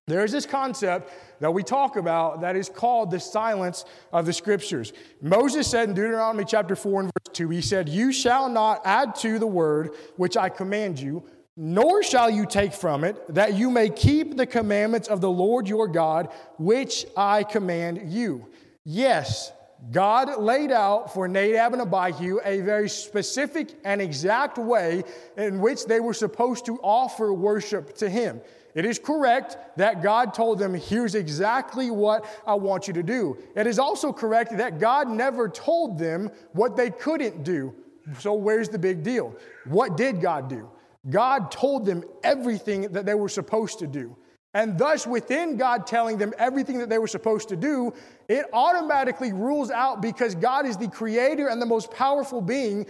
There's 0.07 0.31
this 0.31 0.45
concept 0.45 1.11
that 1.39 1.53
we 1.53 1.63
talk 1.63 1.95
about 1.95 2.41
that 2.41 2.55
is 2.55 2.69
called 2.69 3.11
the 3.11 3.19
silence 3.19 3.85
of 4.11 4.25
the 4.25 4.33
scriptures. 4.33 4.93
Moses 5.21 5.67
said 5.67 5.89
in 5.89 5.95
Deuteronomy 5.95 6.43
chapter 6.43 6.75
4 6.75 7.01
and 7.01 7.11
verse 7.11 7.33
2, 7.33 7.49
he 7.49 7.61
said, 7.61 7.87
You 7.87 8.11
shall 8.11 8.49
not 8.49 8.81
add 8.83 9.15
to 9.17 9.39
the 9.39 9.47
word 9.47 9.91
which 10.17 10.37
I 10.37 10.49
command 10.49 10.99
you, 10.99 11.23
nor 11.55 12.01
shall 12.03 12.29
you 12.29 12.45
take 12.45 12.73
from 12.73 13.03
it, 13.03 13.33
that 13.33 13.53
you 13.55 13.69
may 13.69 13.89
keep 13.89 14.37
the 14.37 14.45
commandments 14.45 15.07
of 15.07 15.21
the 15.21 15.29
Lord 15.29 15.67
your 15.67 15.87
God, 15.87 16.29
which 16.57 17.05
I 17.15 17.43
command 17.43 18.11
you. 18.11 18.47
Yes, 18.83 19.51
God 19.91 20.41
laid 20.41 20.71
out 20.71 21.13
for 21.13 21.27
Nadab 21.27 21.73
and 21.73 21.81
Abihu 21.81 22.39
a 22.43 22.61
very 22.61 22.89
specific 22.89 23.75
and 23.83 24.01
exact 24.01 24.57
way 24.57 25.03
in 25.37 25.59
which 25.59 25.85
they 25.85 25.99
were 25.99 26.13
supposed 26.13 26.65
to 26.65 26.77
offer 26.81 27.33
worship 27.33 27.95
to 27.97 28.09
Him. 28.09 28.41
It 28.73 28.85
is 28.85 28.99
correct 28.99 29.57
that 29.77 30.01
God 30.01 30.33
told 30.33 30.59
them, 30.59 30.73
here's 30.73 31.15
exactly 31.15 31.91
what 31.91 32.25
I 32.45 32.55
want 32.55 32.87
you 32.87 32.93
to 32.93 33.03
do. 33.03 33.37
It 33.55 33.67
is 33.67 33.79
also 33.79 34.13
correct 34.13 34.55
that 34.57 34.79
God 34.79 35.09
never 35.09 35.49
told 35.49 35.97
them 35.97 36.31
what 36.53 36.75
they 36.75 36.89
couldn't 36.89 37.43
do. 37.43 37.73
So, 38.19 38.33
where's 38.33 38.69
the 38.69 38.79
big 38.79 39.03
deal? 39.03 39.35
What 39.65 39.95
did 39.97 40.21
God 40.21 40.49
do? 40.49 40.69
God 41.09 41.51
told 41.51 41.85
them 41.85 42.03
everything 42.23 42.93
that 42.93 43.05
they 43.05 43.15
were 43.15 43.29
supposed 43.29 43.79
to 43.79 43.87
do. 43.87 44.15
And 44.53 44.77
thus, 44.77 45.07
within 45.07 45.55
God 45.55 45.87
telling 45.87 46.17
them 46.17 46.33
everything 46.37 46.79
that 46.79 46.89
they 46.89 46.97
were 46.97 47.07
supposed 47.07 47.47
to 47.49 47.55
do, 47.55 47.93
it 48.27 48.45
automatically 48.51 49.31
rules 49.31 49.71
out 49.71 50.01
because 50.01 50.35
God 50.35 50.65
is 50.65 50.75
the 50.75 50.89
creator 50.89 51.47
and 51.47 51.61
the 51.61 51.65
most 51.65 51.89
powerful 51.89 52.41
being 52.41 52.85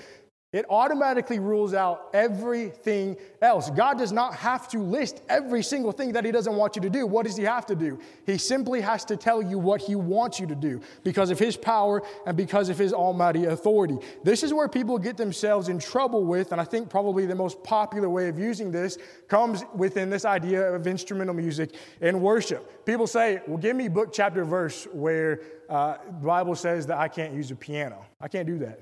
It 0.54 0.66
automatically 0.70 1.40
rules 1.40 1.74
out 1.74 2.10
everything 2.14 3.16
else. 3.42 3.70
God 3.70 3.98
does 3.98 4.12
not 4.12 4.36
have 4.36 4.68
to 4.72 4.80
list 4.80 5.22
every 5.30 5.64
single 5.64 5.94
thing 5.94 6.12
that 6.12 6.26
He 6.26 6.32
doesn't 6.32 6.58
want 6.58 6.76
you 6.76 6.82
to 6.82 6.90
do. 6.90 7.08
What 7.08 7.26
does 7.26 7.38
He 7.38 7.44
have 7.44 7.66
to 7.68 7.76
do? 7.76 7.98
He 8.26 8.38
simply 8.38 8.82
has 8.82 9.06
to 9.06 9.16
tell 9.16 9.42
you 9.42 9.58
what 9.58 9.80
He 9.80 9.96
wants 9.96 10.42
you 10.42 10.48
to 10.48 10.56
do 10.56 10.82
because 11.06 11.30
of 11.30 11.40
His 11.40 11.56
power 11.56 12.04
and 12.26 12.36
because 12.36 12.68
of 12.68 12.78
His 12.78 12.92
almighty 12.92 13.46
authority. 13.46 13.98
This 14.26 14.44
is 14.44 14.54
where 14.54 14.68
people 14.68 15.00
get 15.00 15.16
themselves 15.16 15.70
in 15.70 15.80
trouble 15.80 16.26
with, 16.26 16.52
and 16.52 16.60
I 16.60 16.66
think 16.66 16.90
probably 16.90 17.26
the 17.26 17.34
most 17.34 17.64
popular 17.64 18.10
way 18.10 18.28
of 18.28 18.38
using 18.38 18.72
this 18.72 18.98
comes 19.30 19.64
within 19.74 20.10
this 20.10 20.26
idea 20.26 20.70
of 20.74 20.86
instrumental 20.86 21.34
music 21.34 21.76
and 22.02 22.22
worship. 22.22 22.86
People 22.86 23.08
say, 23.08 23.42
Well, 23.48 23.58
give 23.58 23.78
me 23.78 23.88
book, 23.88 24.12
chapter, 24.12 24.44
verse 24.44 24.86
where 24.92 25.40
uh, 25.70 25.96
the 26.08 26.28
Bible 26.28 26.56
says 26.56 26.88
that 26.88 26.98
I 26.98 27.08
can't 27.08 27.34
use 27.34 27.52
a 27.52 27.56
piano. 27.56 28.06
I 28.20 28.28
can't 28.28 28.46
do 28.46 28.60
that. 28.60 28.82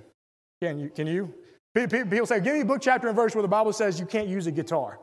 Can 0.62 0.80
you? 0.80 0.90
Can 0.90 1.06
you? 1.06 1.32
People 1.74 2.26
say, 2.26 2.40
give 2.40 2.56
me 2.56 2.62
a 2.62 2.66
book, 2.66 2.82
chapter, 2.82 3.08
and 3.08 3.16
verse 3.16 3.36
where 3.36 3.44
the 3.44 3.48
Bible 3.48 3.74
says 3.74 4.00
you 4.00 4.06
can't 4.06 4.28
use 4.28 4.48
a 4.48 4.52
guitar 4.52 5.00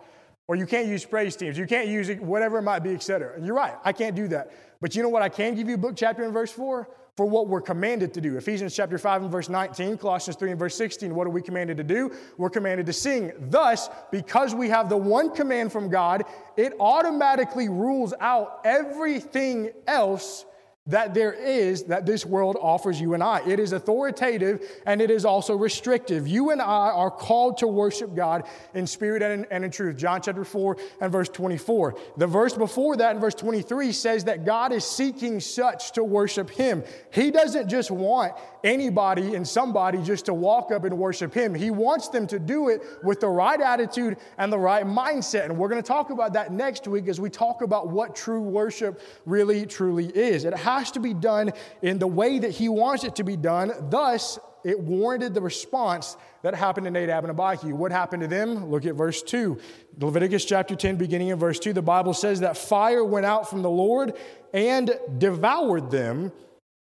or 0.49 0.57
you 0.57 0.67
can't 0.67 0.87
use 0.87 1.05
praise 1.05 1.37
teams, 1.37 1.59
you 1.59 1.67
can't 1.67 1.89
use 1.89 2.09
whatever 2.21 2.59
it 2.59 2.63
might 2.63 2.81
be, 2.81 2.93
etc. 2.93 3.35
And 3.37 3.45
you're 3.45 3.55
right, 3.55 3.75
I 3.85 3.93
can't 3.93 4.15
do 4.15 4.29
that. 4.29 4.53
But 4.81 4.95
you 4.95 5.03
know 5.03 5.09
what 5.09 5.23
I 5.23 5.29
can 5.29 5.55
give 5.55 5.69
you 5.69 5.75
a 5.75 5.79
book, 5.79 5.95
chapter, 5.97 6.23
and 6.23 6.33
verse 6.33 6.53
for? 6.53 6.89
For 7.17 7.25
what 7.25 7.49
we're 7.49 7.63
commanded 7.63 8.13
to 8.15 8.21
do. 8.21 8.37
Ephesians 8.37 8.77
chapter 8.77 8.99
5 8.99 9.23
and 9.23 9.31
verse 9.31 9.49
19, 9.49 9.97
Colossians 9.97 10.37
3 10.37 10.51
and 10.51 10.59
verse 10.59 10.75
16, 10.75 11.15
what 11.15 11.27
are 11.27 11.31
we 11.31 11.41
commanded 11.41 11.79
to 11.79 11.85
do? 11.85 12.13
We're 12.37 12.51
commanded 12.51 12.85
to 12.87 12.93
sing. 12.93 13.33
Thus, 13.39 13.89
because 14.11 14.55
we 14.55 14.69
have 14.69 14.89
the 14.89 14.99
one 14.99 15.35
command 15.35 15.73
from 15.73 15.89
God, 15.89 16.25
it 16.57 16.75
automatically 16.79 17.69
rules 17.69 18.13
out 18.21 18.61
everything 18.65 19.71
else 19.87 20.45
that 20.89 21.15
there 21.15 21.33
is 21.33 21.85
that 21.85 22.07
this 22.07 22.25
world 22.25 22.57
offers 22.61 23.01
you 23.01 23.15
and 23.15 23.23
I. 23.23 23.41
It 23.47 23.59
is 23.59 23.73
authoritative 23.73 24.63
and 24.87 25.01
it 25.01 25.11
is 25.11 25.25
also 25.25 25.57
restrictive. 25.57 26.29
You 26.29 26.51
and 26.51 26.63
I 26.63 26.91
are 26.91 27.11
called 27.11 27.59
to 27.59 27.67
worship 27.67 28.15
God 28.15 28.47
in 28.75 28.87
spirit 28.87 29.23
and 29.23 29.45
in, 29.45 29.51
and 29.51 29.65
in, 29.65 29.71
truth. 29.71 29.97
John 29.97 30.23
chapter 30.23 30.45
4 30.45 30.77
and 31.01 31.11
verse 31.11 31.29
24. 31.29 31.97
The 32.17 32.27
verse 32.27 32.55
before 32.55 32.97
that 32.99 33.17
in 33.17 33.21
verse 33.21 33.35
23 33.35 33.93
says 33.93 34.25
that 34.25 34.45
God 34.45 34.73
is 34.73 34.85
seeking 34.85 35.41
such 35.41 35.93
to 35.93 36.05
worship 36.05 36.51
Him. 36.51 36.85
He 37.13 37.31
doesn't 37.31 37.69
just 37.69 37.91
want 37.91 38.35
anybody 38.67 39.37
and 39.37 39.47
somebody 39.47 40.03
just 40.03 40.27
to 40.27 40.35
walk 40.35 40.73
up 40.73 40.85
and 40.85 40.99
worship 40.99 41.33
Him. 41.33 41.55
He 41.55 41.71
wants 41.71 42.09
them 42.09 42.27
to 42.27 42.39
do 42.39 42.69
it 42.69 42.83
with 43.03 43.21
the 43.21 43.29
right 43.29 43.61
attitude 43.61 44.19
and 44.37 44.53
the 44.53 44.59
right 44.59 44.85
mindset. 44.85 45.45
And 45.45 45.57
we're 45.57 45.69
going 45.69 45.83
to 45.83 45.87
talk 45.87 46.11
about 46.11 46.33
that 46.33 46.53
next 46.53 46.87
week 46.89 47.07
as 47.09 47.21
we 47.21 47.31
talk 47.31 47.63
about 47.63 47.89
what 47.89 48.17
true 48.17 48.43
worship 48.43 49.01
really, 49.25 49.65
truly 49.65 50.07
is. 50.07 50.45
It 50.45 50.55
has 50.55 50.91
to 50.93 51.01
be 51.01 51.15
done 51.15 51.53
in 51.81 51.99
the 51.99 52.09
way 52.09 52.41
that 52.41 52.51
He 52.51 52.69
wants 52.69 53.05
it 53.05 53.15
to 53.17 53.25
be 53.25 53.37
done. 53.37 53.73
Thus, 53.89 54.39
it 54.65 54.81
warranted 54.81 55.33
the 55.33 55.41
response 55.41 56.17
that 56.43 56.53
happened 56.53 56.87
to 56.87 56.91
Nadab 56.91 57.25
and 57.25 57.31
Abihu. 57.31 57.77
What 57.77 57.93
happened 57.93 58.23
to 58.23 58.29
them? 58.29 58.69
Look 58.69 58.85
at 58.85 58.97
verse 58.97 59.23
2. 59.23 59.61
Leviticus 60.01 60.45
chapter 60.45 60.75
10, 60.75 60.97
beginning 60.97 61.29
in 61.29 61.39
verse 61.39 61.61
2, 61.61 61.73
the 61.73 61.83
Bible 61.83 62.13
says 62.13 62.41
that 62.41 62.59
fire 62.59 63.05
went 63.05 63.27
out 63.27 63.49
from 63.49 63.63
the 63.63 63.71
Lord 63.71 64.15
and 64.53 64.91
devoured 65.19 65.93
them, 65.93 66.33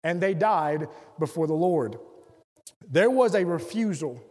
and 0.04 0.22
they 0.22 0.34
died 0.34 0.88
before 1.18 1.48
the 1.48 1.54
Lord. 1.54 1.98
There 2.90 3.10
was 3.10 3.36
a 3.36 3.46
refusal 3.46 4.22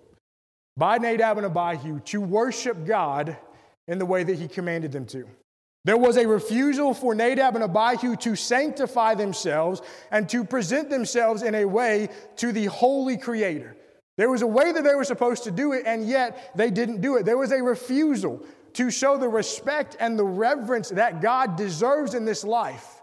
by 0.77 0.99
Nadab 0.99 1.39
and 1.39 1.47
Abihu 1.47 2.01
to 2.01 2.21
worship 2.21 2.87
God 2.87 3.37
in 3.87 3.99
the 3.99 4.07
way 4.07 4.23
that 4.23 4.39
he 4.39 4.49
commanded 4.49 4.93
them 4.93 5.07
to. 5.07 5.27
There 5.85 5.97
was 5.97 6.17
a 6.17 6.27
refusal 6.27 6.93
for 6.93 7.15
Nadab 7.15 7.55
and 7.55 7.65
Abihu 7.65 8.17
to 8.17 8.37
sanctify 8.37 9.15
themselves 9.15 9.81
and 10.11 10.29
to 10.29 10.45
present 10.45 10.91
themselves 10.91 11.43
in 11.43 11.55
a 11.55 11.65
way 11.65 12.11
to 12.37 12.53
the 12.53 12.67
holy 12.67 13.17
Creator. 13.17 13.77
There 14.19 14.31
was 14.31 14.43
a 14.43 14.47
way 14.47 14.73
that 14.73 14.85
they 14.85 14.95
were 14.95 15.05
supposed 15.05 15.45
to 15.45 15.51
do 15.51 15.73
it, 15.73 15.85
and 15.87 16.07
yet 16.07 16.51
they 16.57 16.71
didn't 16.71 17.01
do 17.01 17.17
it. 17.17 17.25
There 17.25 17.39
was 17.39 17.53
a 17.53 17.63
refusal 17.63 18.45
to 18.75 18.91
show 18.91 19.17
the 19.17 19.29
respect 19.29 19.97
and 20.01 20.19
the 20.19 20.25
reverence 20.25 20.91
that 20.91 21.23
God 21.23 21.57
deserves 21.57 22.15
in 22.15 22.25
this 22.25 22.45
life, 22.45 23.01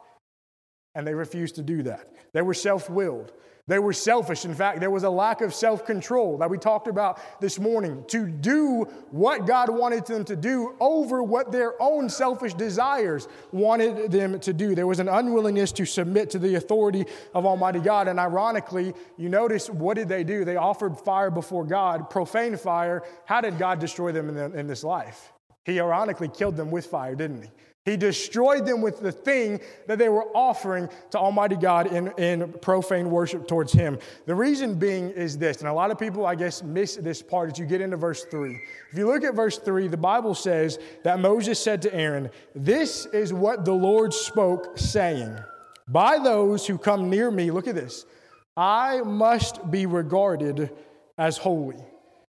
and 0.93 1.07
they 1.07 1.13
refused 1.13 1.55
to 1.55 1.63
do 1.63 1.83
that. 1.83 2.09
They 2.35 2.41
were 2.41 2.53
self 2.53 2.89
willed. 2.89 3.31
They 3.67 3.79
were 3.79 3.93
selfish. 3.93 4.43
In 4.43 4.53
fact, 4.53 4.81
there 4.81 4.91
was 4.91 5.03
a 5.03 5.09
lack 5.09 5.39
of 5.39 5.53
self 5.53 5.85
control 5.85 6.37
that 6.39 6.49
we 6.49 6.57
talked 6.57 6.89
about 6.89 7.17
this 7.39 7.57
morning 7.57 8.03
to 8.09 8.27
do 8.27 8.83
what 9.09 9.47
God 9.47 9.69
wanted 9.69 10.05
them 10.05 10.25
to 10.25 10.35
do 10.35 10.75
over 10.81 11.23
what 11.23 11.53
their 11.53 11.81
own 11.81 12.09
selfish 12.09 12.53
desires 12.53 13.29
wanted 13.53 14.11
them 14.11 14.37
to 14.41 14.51
do. 14.51 14.75
There 14.75 14.85
was 14.85 14.99
an 14.99 15.07
unwillingness 15.07 15.71
to 15.71 15.85
submit 15.85 16.29
to 16.31 16.39
the 16.39 16.55
authority 16.55 17.05
of 17.33 17.45
Almighty 17.45 17.79
God. 17.79 18.09
And 18.09 18.19
ironically, 18.19 18.93
you 19.15 19.29
notice 19.29 19.69
what 19.69 19.95
did 19.95 20.09
they 20.09 20.25
do? 20.25 20.43
They 20.43 20.57
offered 20.57 20.99
fire 20.99 21.31
before 21.31 21.63
God, 21.63 22.09
profane 22.09 22.57
fire. 22.57 23.01
How 23.23 23.39
did 23.39 23.57
God 23.57 23.79
destroy 23.79 24.11
them 24.11 24.27
in, 24.27 24.35
the, 24.35 24.59
in 24.59 24.67
this 24.67 24.83
life? 24.83 25.31
He 25.65 25.79
ironically 25.79 26.29
killed 26.29 26.55
them 26.55 26.71
with 26.71 26.85
fire, 26.85 27.15
didn't 27.15 27.43
he? 27.43 27.49
He 27.85 27.97
destroyed 27.97 28.65
them 28.65 28.81
with 28.81 28.99
the 28.99 29.11
thing 29.11 29.59
that 29.85 29.99
they 29.99 30.09
were 30.09 30.25
offering 30.35 30.89
to 31.11 31.19
Almighty 31.19 31.55
God 31.55 31.93
in, 31.93 32.11
in 32.17 32.51
profane 32.53 33.11
worship 33.11 33.47
towards 33.47 33.71
Him. 33.71 33.99
The 34.25 34.33
reason 34.33 34.73
being 34.73 35.11
is 35.11 35.37
this, 35.37 35.59
and 35.59 35.69
a 35.69 35.73
lot 35.73 35.91
of 35.91 35.99
people, 35.99 36.25
I 36.25 36.33
guess, 36.33 36.63
miss 36.63 36.95
this 36.95 37.21
part 37.21 37.51
as 37.51 37.59
you 37.59 37.67
get 37.67 37.81
into 37.81 37.95
verse 37.95 38.25
3. 38.25 38.59
If 38.91 38.97
you 38.97 39.05
look 39.05 39.23
at 39.23 39.35
verse 39.35 39.59
3, 39.59 39.87
the 39.87 39.97
Bible 39.97 40.33
says 40.33 40.79
that 41.03 41.19
Moses 41.19 41.59
said 41.59 41.83
to 41.83 41.93
Aaron, 41.93 42.31
This 42.55 43.05
is 43.07 43.31
what 43.31 43.65
the 43.65 43.73
Lord 43.73 44.15
spoke, 44.15 44.79
saying, 44.79 45.37
By 45.87 46.17
those 46.17 46.65
who 46.65 46.79
come 46.79 47.11
near 47.11 47.29
me, 47.29 47.51
look 47.51 47.67
at 47.67 47.75
this, 47.75 48.07
I 48.57 49.01
must 49.01 49.69
be 49.69 49.85
regarded 49.85 50.71
as 51.19 51.37
holy. 51.37 51.83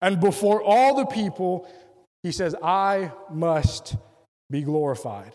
And 0.02 0.20
before 0.20 0.60
all 0.60 0.96
the 0.96 1.06
people, 1.06 1.68
he 2.26 2.32
says, 2.32 2.56
I 2.60 3.12
must 3.30 3.94
be 4.50 4.62
glorified. 4.62 5.32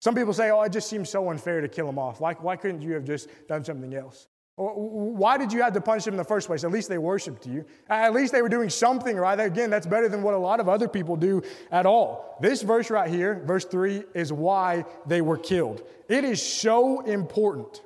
Some 0.00 0.16
people 0.16 0.32
say, 0.32 0.50
oh, 0.50 0.62
it 0.62 0.72
just 0.72 0.88
seems 0.88 1.08
so 1.08 1.30
unfair 1.30 1.60
to 1.60 1.68
kill 1.68 1.88
him 1.88 2.00
off. 2.00 2.20
Why, 2.20 2.34
why 2.34 2.56
couldn't 2.56 2.82
you 2.82 2.94
have 2.94 3.04
just 3.04 3.28
done 3.46 3.64
something 3.64 3.94
else? 3.94 4.26
Why 4.56 5.38
did 5.38 5.52
you 5.52 5.62
have 5.62 5.72
to 5.74 5.80
punish 5.80 6.04
him 6.04 6.14
in 6.14 6.18
the 6.18 6.24
first 6.24 6.48
place? 6.48 6.64
At 6.64 6.72
least 6.72 6.88
they 6.88 6.98
worshiped 6.98 7.46
you. 7.46 7.64
At 7.88 8.12
least 8.12 8.32
they 8.32 8.42
were 8.42 8.48
doing 8.48 8.70
something 8.70 9.16
right. 9.16 9.38
Again, 9.38 9.70
that's 9.70 9.86
better 9.86 10.08
than 10.08 10.24
what 10.24 10.34
a 10.34 10.38
lot 10.38 10.58
of 10.58 10.68
other 10.68 10.88
people 10.88 11.14
do 11.14 11.42
at 11.70 11.86
all. 11.86 12.36
This 12.40 12.62
verse 12.62 12.90
right 12.90 13.08
here, 13.08 13.40
verse 13.46 13.64
3, 13.64 14.02
is 14.12 14.32
why 14.32 14.84
they 15.06 15.20
were 15.20 15.38
killed. 15.38 15.82
It 16.08 16.24
is 16.24 16.42
so 16.42 17.02
important 17.02 17.82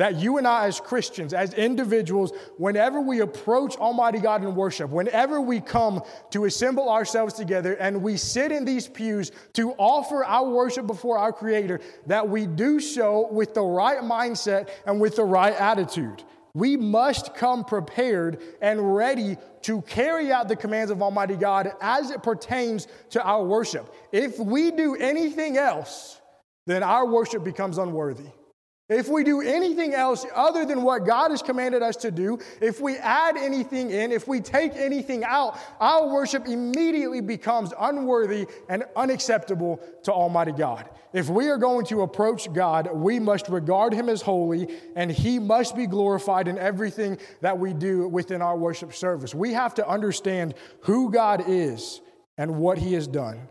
that 0.00 0.16
you 0.16 0.38
and 0.38 0.46
I, 0.46 0.66
as 0.66 0.80
Christians, 0.80 1.34
as 1.34 1.52
individuals, 1.52 2.32
whenever 2.56 3.02
we 3.02 3.20
approach 3.20 3.76
Almighty 3.76 4.18
God 4.18 4.42
in 4.42 4.54
worship, 4.54 4.88
whenever 4.88 5.42
we 5.42 5.60
come 5.60 6.02
to 6.30 6.46
assemble 6.46 6.88
ourselves 6.88 7.34
together 7.34 7.74
and 7.74 8.02
we 8.02 8.16
sit 8.16 8.50
in 8.50 8.64
these 8.64 8.88
pews 8.88 9.30
to 9.52 9.72
offer 9.72 10.24
our 10.24 10.48
worship 10.48 10.86
before 10.86 11.18
our 11.18 11.34
Creator, 11.34 11.80
that 12.06 12.26
we 12.26 12.46
do 12.46 12.80
so 12.80 13.28
with 13.30 13.52
the 13.52 13.60
right 13.60 14.00
mindset 14.00 14.70
and 14.86 15.02
with 15.02 15.16
the 15.16 15.24
right 15.24 15.52
attitude. 15.52 16.24
We 16.54 16.78
must 16.78 17.34
come 17.34 17.62
prepared 17.62 18.42
and 18.62 18.96
ready 18.96 19.36
to 19.64 19.82
carry 19.82 20.32
out 20.32 20.48
the 20.48 20.56
commands 20.56 20.90
of 20.90 21.02
Almighty 21.02 21.36
God 21.36 21.74
as 21.82 22.10
it 22.10 22.22
pertains 22.22 22.88
to 23.10 23.22
our 23.22 23.44
worship. 23.44 23.94
If 24.12 24.38
we 24.38 24.70
do 24.70 24.96
anything 24.96 25.58
else, 25.58 26.18
then 26.66 26.82
our 26.82 27.04
worship 27.04 27.44
becomes 27.44 27.76
unworthy. 27.76 28.30
If 28.90 29.08
we 29.08 29.22
do 29.22 29.40
anything 29.40 29.94
else 29.94 30.26
other 30.34 30.66
than 30.66 30.82
what 30.82 31.06
God 31.06 31.30
has 31.30 31.42
commanded 31.42 31.80
us 31.80 31.94
to 31.98 32.10
do, 32.10 32.40
if 32.60 32.80
we 32.80 32.96
add 32.96 33.36
anything 33.36 33.90
in, 33.90 34.10
if 34.10 34.26
we 34.26 34.40
take 34.40 34.74
anything 34.74 35.22
out, 35.22 35.56
our 35.78 36.08
worship 36.08 36.48
immediately 36.48 37.20
becomes 37.20 37.72
unworthy 37.78 38.48
and 38.68 38.82
unacceptable 38.96 39.78
to 40.02 40.12
Almighty 40.12 40.50
God. 40.50 40.90
If 41.12 41.28
we 41.28 41.48
are 41.50 41.56
going 41.56 41.86
to 41.86 42.02
approach 42.02 42.52
God, 42.52 42.90
we 42.92 43.20
must 43.20 43.48
regard 43.48 43.92
Him 43.92 44.08
as 44.08 44.22
holy 44.22 44.66
and 44.96 45.08
He 45.08 45.38
must 45.38 45.76
be 45.76 45.86
glorified 45.86 46.48
in 46.48 46.58
everything 46.58 47.16
that 47.42 47.56
we 47.56 47.72
do 47.72 48.08
within 48.08 48.42
our 48.42 48.56
worship 48.56 48.92
service. 48.92 49.32
We 49.32 49.52
have 49.52 49.72
to 49.76 49.88
understand 49.88 50.54
who 50.80 51.12
God 51.12 51.44
is 51.46 52.00
and 52.36 52.56
what 52.58 52.76
He 52.76 52.94
has 52.94 53.06
done. 53.06 53.48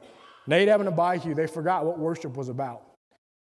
Nadab 0.47 0.81
and 0.81 0.89
Abihu, 0.89 1.33
they 1.33 1.47
forgot 1.47 1.85
what 1.85 1.97
worship 1.97 2.35
was 2.35 2.49
about. 2.49 2.88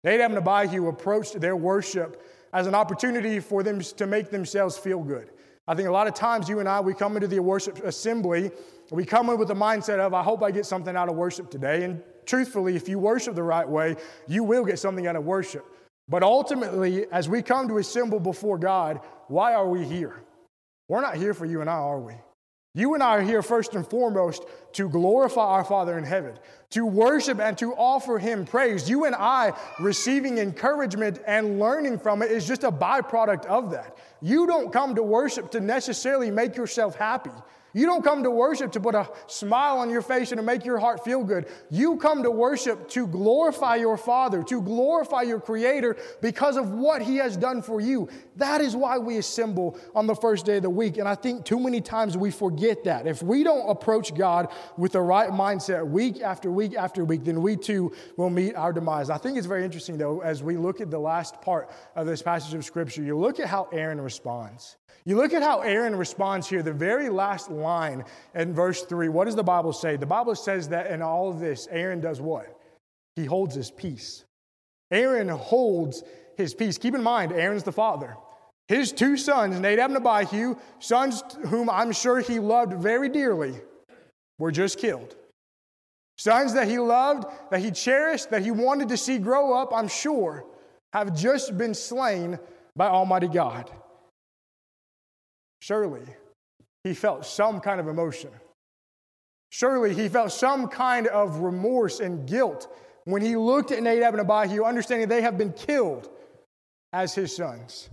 Nadab 0.03 0.31
and 0.31 0.47
Abihu 0.47 0.87
approached 0.87 1.39
their 1.39 1.55
worship 1.55 2.23
as 2.53 2.67
an 2.67 2.75
opportunity 2.75 3.39
for 3.39 3.63
them 3.63 3.81
to 3.81 4.07
make 4.07 4.29
themselves 4.29 4.77
feel 4.77 5.03
good. 5.03 5.31
I 5.67 5.75
think 5.75 5.87
a 5.87 5.91
lot 5.91 6.07
of 6.07 6.15
times 6.15 6.49
you 6.49 6.59
and 6.59 6.67
I, 6.67 6.79
we 6.79 6.93
come 6.93 7.15
into 7.15 7.27
the 7.27 7.39
worship 7.39 7.83
assembly, 7.83 8.51
we 8.89 9.05
come 9.05 9.29
in 9.29 9.37
with 9.37 9.49
the 9.49 9.55
mindset 9.55 9.99
of, 9.99 10.13
I 10.15 10.23
hope 10.23 10.41
I 10.41 10.49
get 10.49 10.65
something 10.65 10.95
out 10.95 11.09
of 11.09 11.15
worship 11.15 11.51
today. 11.51 11.83
And 11.83 12.01
truthfully, 12.25 12.75
if 12.75 12.89
you 12.89 12.97
worship 12.97 13.35
the 13.35 13.43
right 13.43 13.67
way, 13.67 13.95
you 14.27 14.43
will 14.43 14.65
get 14.65 14.79
something 14.79 15.05
out 15.05 15.15
of 15.15 15.25
worship. 15.25 15.65
But 16.07 16.23
ultimately, 16.23 17.05
as 17.11 17.29
we 17.29 17.43
come 17.43 17.67
to 17.67 17.77
assemble 17.77 18.19
before 18.19 18.57
God, 18.57 19.01
why 19.27 19.53
are 19.53 19.67
we 19.67 19.85
here? 19.85 20.23
We're 20.87 21.01
not 21.01 21.17
here 21.17 21.35
for 21.35 21.45
you 21.45 21.61
and 21.61 21.69
I, 21.69 21.73
are 21.73 21.99
we? 21.99 22.15
You 22.75 22.93
and 22.93 23.01
I 23.01 23.17
are 23.17 23.21
here 23.21 23.41
first 23.41 23.73
and 23.73 23.85
foremost 23.85 24.43
to 24.73 24.89
glorify 24.89 25.41
our 25.41 25.63
Father 25.63 25.97
in 25.97 26.03
heaven, 26.03 26.37
to 26.69 26.85
worship 26.85 27.39
and 27.39 27.57
to 27.57 27.73
offer 27.73 28.19
Him 28.19 28.45
praise. 28.45 28.87
You 28.87 29.05
and 29.05 29.15
I 29.15 29.53
receiving 29.79 30.37
encouragement 30.37 31.19
and 31.25 31.59
learning 31.59 31.97
from 31.97 32.21
it 32.21 32.29
is 32.29 32.47
just 32.47 32.63
a 32.63 32.71
byproduct 32.71 33.45
of 33.45 33.71
that. 33.71 33.97
You 34.21 34.45
don't 34.45 34.71
come 34.71 34.93
to 34.95 35.03
worship 35.03 35.49
to 35.51 35.59
necessarily 35.59 36.29
make 36.29 36.55
yourself 36.55 36.95
happy. 36.95 37.31
You 37.73 37.85
don't 37.85 38.03
come 38.03 38.23
to 38.23 38.31
worship 38.31 38.71
to 38.71 38.79
put 38.79 38.95
a 38.95 39.07
smile 39.27 39.77
on 39.77 39.89
your 39.89 40.01
face 40.01 40.31
and 40.31 40.39
to 40.39 40.43
make 40.43 40.65
your 40.65 40.79
heart 40.79 41.03
feel 41.05 41.23
good. 41.23 41.47
You 41.69 41.97
come 41.97 42.23
to 42.23 42.31
worship 42.31 42.89
to 42.89 43.05
glorify 43.05 43.75
your 43.75 43.97
Father, 43.97 44.41
to 44.43 44.61
glorify 44.61 45.21
your 45.21 45.39
Creator 45.39 45.97
because 46.21 46.57
of 46.57 46.71
what 46.71 47.01
He 47.01 47.17
has 47.17 47.37
done 47.37 47.61
for 47.61 47.79
you. 47.79 48.09
That 48.37 48.61
is 48.61 48.75
why 48.75 48.97
we 48.97 49.17
assemble 49.17 49.77
on 49.93 50.07
the 50.07 50.15
first 50.15 50.45
day 50.45 50.57
of 50.57 50.63
the 50.63 50.69
week. 50.69 50.97
And 50.97 51.07
I 51.07 51.15
think 51.15 51.45
too 51.45 51.59
many 51.59 51.79
times 51.79 52.17
we 52.17 52.31
forget 52.31 52.83
that. 52.85 53.05
If 53.05 53.21
we 53.21 53.43
don't 53.43 53.69
approach 53.69 54.15
God 54.15 54.51
with 54.77 54.93
the 54.93 55.01
right 55.01 55.29
mindset 55.29 55.87
week 55.87 56.21
after 56.21 56.51
week 56.51 56.75
after 56.75 57.05
week, 57.05 57.23
then 57.23 57.41
we 57.41 57.55
too 57.55 57.93
will 58.17 58.31
meet 58.31 58.55
our 58.55 58.73
demise. 58.73 59.09
I 59.09 59.17
think 59.17 59.37
it's 59.37 59.47
very 59.47 59.63
interesting, 59.63 59.97
though, 59.97 60.21
as 60.21 60.41
we 60.41 60.57
look 60.57 60.81
at 60.81 60.89
the 60.89 60.99
last 60.99 61.39
part 61.41 61.69
of 61.95 62.07
this 62.07 62.23
passage 62.23 62.55
of 62.55 62.65
Scripture, 62.65 63.03
you 63.03 63.17
look 63.17 63.39
at 63.39 63.47
how 63.47 63.69
Aaron 63.71 64.01
responds. 64.01 64.78
You 65.05 65.15
look 65.15 65.33
at 65.33 65.41
how 65.41 65.61
Aaron 65.61 65.95
responds 65.95 66.47
here, 66.47 66.61
the 66.61 66.73
very 66.73 67.09
last 67.09 67.49
line 67.49 68.03
in 68.35 68.53
verse 68.53 68.83
3. 68.83 69.09
What 69.09 69.25
does 69.25 69.35
the 69.35 69.43
Bible 69.43 69.73
say? 69.73 69.95
The 69.95 70.05
Bible 70.05 70.35
says 70.35 70.69
that 70.69 70.91
in 70.91 71.01
all 71.01 71.29
of 71.29 71.39
this, 71.39 71.67
Aaron 71.71 71.99
does 71.99 72.21
what? 72.21 72.55
He 73.15 73.25
holds 73.25 73.55
his 73.55 73.71
peace. 73.71 74.25
Aaron 74.91 75.27
holds 75.27 76.03
his 76.37 76.53
peace. 76.53 76.77
Keep 76.77 76.95
in 76.95 77.03
mind, 77.03 77.31
Aaron's 77.31 77.63
the 77.63 77.71
father. 77.71 78.15
His 78.67 78.91
two 78.91 79.17
sons, 79.17 79.59
Nadab 79.59 79.91
and 79.91 80.05
Abihu, 80.05 80.55
sons 80.79 81.23
whom 81.47 81.69
I'm 81.69 81.91
sure 81.91 82.19
he 82.19 82.39
loved 82.39 82.73
very 82.73 83.09
dearly, 83.09 83.55
were 84.37 84.51
just 84.51 84.77
killed. 84.77 85.15
Sons 86.19 86.53
that 86.53 86.67
he 86.67 86.77
loved, 86.77 87.25
that 87.49 87.61
he 87.61 87.71
cherished, 87.71 88.29
that 88.29 88.43
he 88.43 88.51
wanted 88.51 88.89
to 88.89 88.97
see 88.97 89.17
grow 89.17 89.53
up, 89.53 89.71
I'm 89.73 89.87
sure, 89.87 90.45
have 90.93 91.15
just 91.15 91.57
been 91.57 91.73
slain 91.73 92.37
by 92.75 92.87
Almighty 92.87 93.27
God. 93.27 93.71
Surely 95.59 96.03
he 96.83 96.93
felt 96.93 97.25
some 97.25 97.59
kind 97.59 97.79
of 97.79 97.87
emotion. 97.87 98.31
Surely 99.51 99.93
he 99.93 100.07
felt 100.07 100.31
some 100.31 100.67
kind 100.67 101.07
of 101.07 101.39
remorse 101.39 101.99
and 101.99 102.27
guilt 102.27 102.73
when 103.05 103.21
he 103.21 103.35
looked 103.35 103.71
at 103.71 103.81
Nadab 103.81 104.13
and 104.13 104.29
Abihu, 104.29 104.63
understanding 104.63 105.07
they 105.07 105.21
have 105.21 105.37
been 105.37 105.53
killed 105.53 106.09
as 106.93 107.15
his 107.15 107.35
sons. 107.35 107.89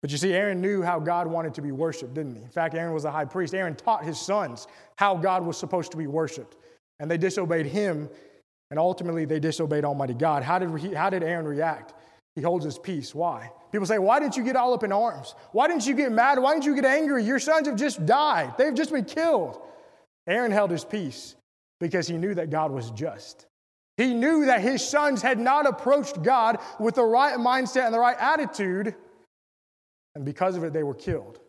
But 0.00 0.10
you 0.10 0.18
see, 0.18 0.32
Aaron 0.34 0.60
knew 0.60 0.82
how 0.82 0.98
God 0.98 1.28
wanted 1.28 1.54
to 1.54 1.62
be 1.62 1.70
worshiped, 1.70 2.14
didn't 2.14 2.34
he? 2.34 2.42
In 2.42 2.48
fact, 2.48 2.74
Aaron 2.74 2.92
was 2.92 3.04
a 3.04 3.10
high 3.10 3.24
priest. 3.24 3.54
Aaron 3.54 3.76
taught 3.76 4.04
his 4.04 4.20
sons 4.20 4.66
how 4.96 5.16
God 5.16 5.46
was 5.46 5.56
supposed 5.56 5.92
to 5.92 5.96
be 5.96 6.08
worshiped. 6.08 6.56
And 6.98 7.08
they 7.08 7.18
disobeyed 7.18 7.66
him, 7.66 8.10
and 8.70 8.80
ultimately 8.80 9.24
they 9.24 9.38
disobeyed 9.38 9.84
Almighty 9.84 10.14
God. 10.14 10.42
How 10.42 10.58
did, 10.58 10.76
he, 10.76 10.92
how 10.92 11.08
did 11.08 11.22
Aaron 11.22 11.46
react? 11.46 11.94
He 12.34 12.42
holds 12.42 12.64
his 12.64 12.78
peace. 12.78 13.14
Why? 13.14 13.52
People 13.72 13.86
say, 13.86 13.98
Why 13.98 14.20
didn't 14.20 14.36
you 14.36 14.44
get 14.44 14.54
all 14.54 14.74
up 14.74 14.84
in 14.84 14.92
arms? 14.92 15.34
Why 15.50 15.66
didn't 15.66 15.86
you 15.86 15.94
get 15.94 16.12
mad? 16.12 16.38
Why 16.38 16.52
didn't 16.52 16.66
you 16.66 16.74
get 16.74 16.84
angry? 16.84 17.24
Your 17.24 17.38
sons 17.38 17.66
have 17.66 17.76
just 17.76 18.04
died, 18.06 18.54
they've 18.58 18.74
just 18.74 18.92
been 18.92 19.06
killed. 19.06 19.60
Aaron 20.28 20.52
held 20.52 20.70
his 20.70 20.84
peace 20.84 21.34
because 21.80 22.06
he 22.06 22.16
knew 22.16 22.34
that 22.34 22.50
God 22.50 22.70
was 22.70 22.90
just. 22.92 23.46
He 23.96 24.14
knew 24.14 24.46
that 24.46 24.60
his 24.60 24.86
sons 24.86 25.20
had 25.20 25.38
not 25.38 25.66
approached 25.66 26.22
God 26.22 26.58
with 26.78 26.94
the 26.94 27.04
right 27.04 27.38
mindset 27.38 27.86
and 27.86 27.94
the 27.94 27.98
right 27.98 28.16
attitude, 28.18 28.94
and 30.14 30.24
because 30.24 30.56
of 30.56 30.64
it, 30.64 30.72
they 30.72 30.82
were 30.82 30.94
killed. 30.94 31.40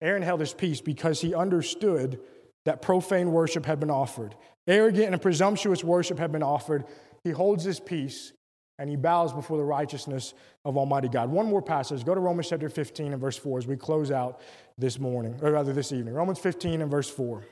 Aaron 0.00 0.22
held 0.22 0.40
his 0.40 0.54
peace 0.54 0.80
because 0.80 1.20
he 1.20 1.34
understood 1.34 2.20
that 2.64 2.82
profane 2.82 3.32
worship 3.32 3.66
had 3.66 3.78
been 3.80 3.90
offered, 3.90 4.34
arrogant 4.66 5.12
and 5.12 5.20
presumptuous 5.20 5.84
worship 5.84 6.18
had 6.18 6.32
been 6.32 6.42
offered. 6.42 6.84
He 7.24 7.30
holds 7.30 7.64
his 7.64 7.80
peace 7.80 8.32
and 8.78 8.90
he 8.90 8.96
bows 8.96 9.32
before 9.32 9.56
the 9.56 9.64
righteousness 9.64 10.34
of 10.64 10.76
Almighty 10.76 11.08
God. 11.08 11.30
One 11.30 11.46
more 11.46 11.62
passage. 11.62 12.04
Go 12.04 12.14
to 12.14 12.20
Romans 12.20 12.48
chapter 12.48 12.68
15 12.68 13.12
and 13.12 13.20
verse 13.20 13.36
4 13.36 13.58
as 13.58 13.66
we 13.66 13.76
close 13.76 14.10
out 14.10 14.40
this 14.76 14.98
morning, 14.98 15.38
or 15.42 15.52
rather 15.52 15.72
this 15.72 15.92
evening. 15.92 16.14
Romans 16.14 16.38
15 16.38 16.80
and 16.82 16.90
verse 16.90 17.08
4. 17.08 17.44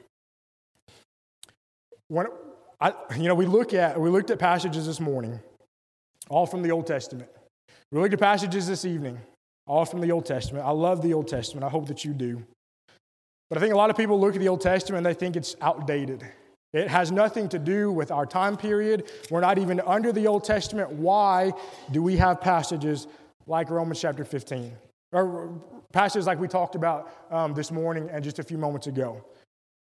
When 2.09 2.27
I, 2.81 2.93
you 3.17 3.29
know, 3.29 3.35
we 3.35 3.47
look 3.47 3.75
at 3.75 4.01
we 4.01 4.11
looked 4.11 4.31
at 4.31 4.39
passages 4.39 4.87
this 4.87 5.01
morning, 5.01 5.39
all 6.29 6.47
from 6.47 6.63
the 6.63 6.73
Old 6.73 6.87
Testament. 6.87 7.31
We 7.93 8.01
looked 8.01 8.15
at 8.15 8.21
passages 8.21 8.67
this 8.67 8.85
evening, 8.85 9.19
all 9.67 9.85
from 9.85 10.01
the 10.01 10.11
Old 10.11 10.27
Testament. 10.27 10.67
I 10.67 10.71
love 10.71 11.03
the 11.03 11.15
Old 11.15 11.29
Testament. 11.29 11.65
I 11.65 11.69
hope 11.69 11.87
that 11.87 12.05
you 12.05 12.13
do. 12.13 12.43
But 13.49 13.59
I 13.59 13.61
think 13.61 13.75
a 13.75 13.77
lot 13.77 13.91
of 13.91 13.97
people 13.97 14.19
look 14.19 14.35
at 14.35 14.41
the 14.41 14.49
Old 14.49 14.63
Testament 14.63 14.99
and 14.99 15.07
they 15.07 15.19
think 15.19 15.37
it's 15.37 15.57
outdated. 15.61 16.25
It 16.73 16.89
has 16.89 17.13
nothing 17.13 17.49
to 17.51 17.59
do 17.59 17.93
with 17.93 18.11
our 18.11 18.25
time 18.25 18.57
period. 18.57 19.11
We're 19.31 19.41
not 19.41 19.59
even 19.59 19.81
under 19.81 20.11
the 20.11 20.27
Old 20.27 20.45
Testament. 20.45 20.91
Why 20.91 21.53
do 21.91 22.03
we 22.03 22.17
have 22.17 22.41
passages 22.41 23.07
like 23.47 23.69
Romans 23.69 24.01
chapter 24.01 24.25
15? 24.25 24.73
Or 25.13 25.61
passages 25.93 26.27
like 26.27 26.41
we 26.41 26.49
talked 26.49 26.75
about 26.75 27.13
um, 27.31 27.53
this 27.53 27.71
morning 27.71 28.09
and 28.11 28.25
just 28.25 28.39
a 28.39 28.43
few 28.43 28.57
moments 28.57 28.87
ago. 28.87 29.23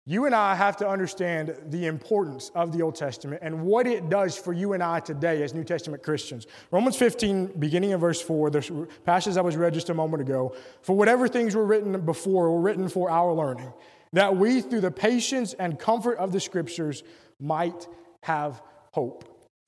You 0.08 0.28
and 0.28 0.36
I 0.36 0.54
have 0.54 0.78
to 0.78 0.88
understand 0.88 1.56
the 1.72 1.88
importance 1.88 2.52
of 2.54 2.72
the 2.72 2.84
Old 2.84 2.94
Testament 2.94 3.42
and 3.42 3.64
what 3.64 3.88
it 3.88 4.08
does 4.08 4.38
for 4.38 4.54
you 4.54 4.74
and 4.74 4.84
I 4.84 5.00
today 5.00 5.42
as 5.42 5.56
New 5.56 5.64
Testament 5.64 6.04
Christians. 6.04 6.46
Romans 6.70 6.96
15, 6.96 7.54
beginning 7.58 7.94
of 7.94 8.02
verse 8.02 8.22
4, 8.22 8.52
the 8.52 8.88
passage 9.04 9.34
that 9.34 9.44
was 9.44 9.58
read 9.58 9.74
just 9.74 9.90
a 9.90 9.96
moment 9.96 10.22
ago, 10.22 10.56
for 10.84 10.96
whatever 10.96 11.28
things 11.28 11.56
were 11.56 11.66
written 11.66 12.00
before 12.02 12.52
were 12.52 12.62
written 12.62 12.88
for 12.88 13.10
our 13.10 13.34
learning 13.34 13.74
that 14.16 14.38
we, 14.38 14.62
through 14.62 14.80
the 14.82 14.92
patience 14.92 15.54
and 15.54 15.78
comfort 15.78 16.18
of 16.18 16.32
the 16.32 16.40
scriptures, 16.40 17.04
might 17.40 17.88
have 18.24 18.62
hope. 18.94 19.26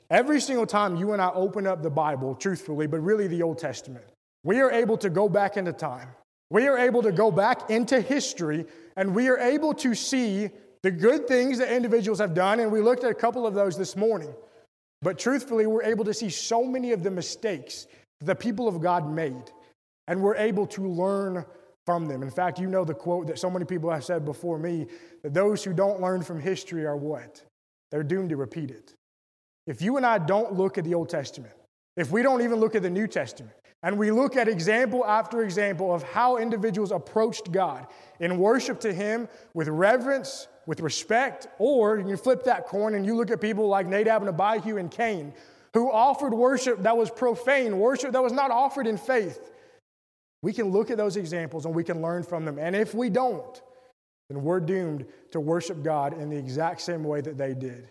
Every 0.10 0.39
single 0.39 0.65
time 0.65 0.95
you 0.95 1.12
and 1.12 1.21
I 1.21 1.31
open 1.31 1.67
up 1.67 1.83
the 1.83 1.89
Bible, 1.89 2.33
truthfully, 2.33 2.88
but 2.88 3.01
really 3.01 3.27
the 3.27 3.43
Old 3.43 3.57
Testament, 3.57 4.05
we 4.45 4.62
are 4.62 4.71
able 4.71 4.97
to 4.99 5.10
go 5.10 5.27
back 5.27 5.57
into 5.57 5.73
time. 5.73 6.07
We 6.49 6.67
are 6.67 6.77
able 6.77 7.03
to 7.03 7.12
go 7.12 7.29
back 7.29 7.69
into 7.69 7.99
history 7.99 8.65
and 8.95 9.13
we 9.13 9.27
are 9.27 9.38
able 9.38 9.73
to 9.75 9.93
see 9.93 10.49
the 10.81 10.91
good 10.91 11.27
things 11.27 11.57
that 11.57 11.69
individuals 11.69 12.19
have 12.19 12.33
done. 12.33 12.62
And 12.62 12.71
we 12.71 12.79
looked 12.79 13.03
at 13.03 13.12
a 13.12 13.15
couple 13.15 13.45
of 13.45 13.53
those 13.53 13.77
this 13.77 13.97
morning. 13.97 14.33
But 15.01 15.19
truthfully, 15.19 15.67
we're 15.67 15.83
able 15.83 16.05
to 16.05 16.13
see 16.13 16.29
so 16.29 16.63
many 16.63 16.93
of 16.93 17.03
the 17.03 17.12
mistakes 17.12 17.86
the 18.21 18.33
people 18.33 18.69
of 18.69 18.79
God 18.79 19.12
made. 19.12 19.51
And 20.07 20.21
we're 20.21 20.38
able 20.38 20.67
to 20.67 20.88
learn 20.88 21.45
from 21.88 22.06
them. 22.06 22.21
In 22.21 22.30
fact, 22.30 22.60
you 22.60 22.67
know 22.67 22.84
the 22.84 22.93
quote 22.93 23.28
that 23.28 23.39
so 23.39 23.50
many 23.50 23.63
people 23.63 23.89
have 23.89 24.04
said 24.04 24.26
before 24.26 24.60
me 24.60 24.88
that 25.23 25.34
those 25.34 25.63
who 25.63 25.71
don't 25.71 26.02
learn 26.02 26.21
from 26.21 26.38
history 26.38 26.86
are 26.86 26.97
what? 26.97 27.41
They're 27.91 28.04
doomed 28.04 28.32
to 28.32 28.36
repeat 28.36 28.71
it. 28.71 28.93
If 29.67 29.82
you 29.82 29.95
and 29.95 30.06
I 30.06 30.17
don't 30.17 30.52
look 30.52 30.78
at 30.78 30.84
the 30.84 30.93
Old 30.93 31.08
Testament, 31.08 31.54
if 31.95 32.12
we 32.12 32.23
don't 32.23 32.41
even 32.41 32.60
look 32.60 32.76
at 32.76 32.82
the 32.82 32.89
New 32.89 33.08
Testament, 33.08 33.56
and 33.84 33.97
we 33.97 34.12
look 34.12 34.36
at 34.36 34.50
example 34.50 35.06
after 35.06 35.43
example 35.43 35.93
of 35.93 36.04
how 36.04 36.36
individuals 36.36 36.91
approached 36.91 37.54
God 37.54 37.88
in 38.19 38.38
worship 38.38 38.82
to 38.82 38.91
Him 38.91 39.30
with 39.54 39.69
reverence, 39.69 40.50
with 40.65 40.82
respect, 40.82 41.47
or 41.58 42.00
you 42.00 42.17
flip 42.17 42.43
that 42.43 42.67
coin 42.67 42.95
and 42.95 43.06
you 43.06 43.15
look 43.15 43.32
at 43.32 43.39
people 43.39 43.65
like 43.69 43.88
Nadab 43.88 44.23
and 44.23 44.30
Abihu 44.30 44.76
and 44.76 44.91
Cain, 44.91 45.34
who 45.73 45.89
offered 45.89 46.34
worship 46.34 46.84
that 46.84 46.97
was 46.97 47.10
profane, 47.10 47.80
worship 47.80 48.12
that 48.12 48.21
was 48.21 48.34
not 48.34 48.52
offered 48.52 48.88
in 48.88 48.97
faith. 48.97 49.52
We 50.41 50.54
can 50.54 50.71
look 50.71 50.91
at 50.91 50.97
those 50.97 51.17
examples 51.17 51.65
and 51.65 51.73
we 51.73 51.84
can 51.84 52.02
learn 52.02 52.23
from 52.23 52.45
them. 52.45 52.60
And 52.60 52.76
if 52.76 52.93
we 52.93 53.10
don't, 53.10 53.62
then 54.30 54.43
we're 54.43 54.60
doomed 54.60 55.06
to 55.32 55.39
worship 55.39 55.84
God 55.84 56.19
in 56.19 56.30
the 56.30 56.38
exact 56.38 56.82
same 56.82 57.04
way 57.04 57.21
that 57.21 57.38
they 57.38 57.54
did. 57.54 57.89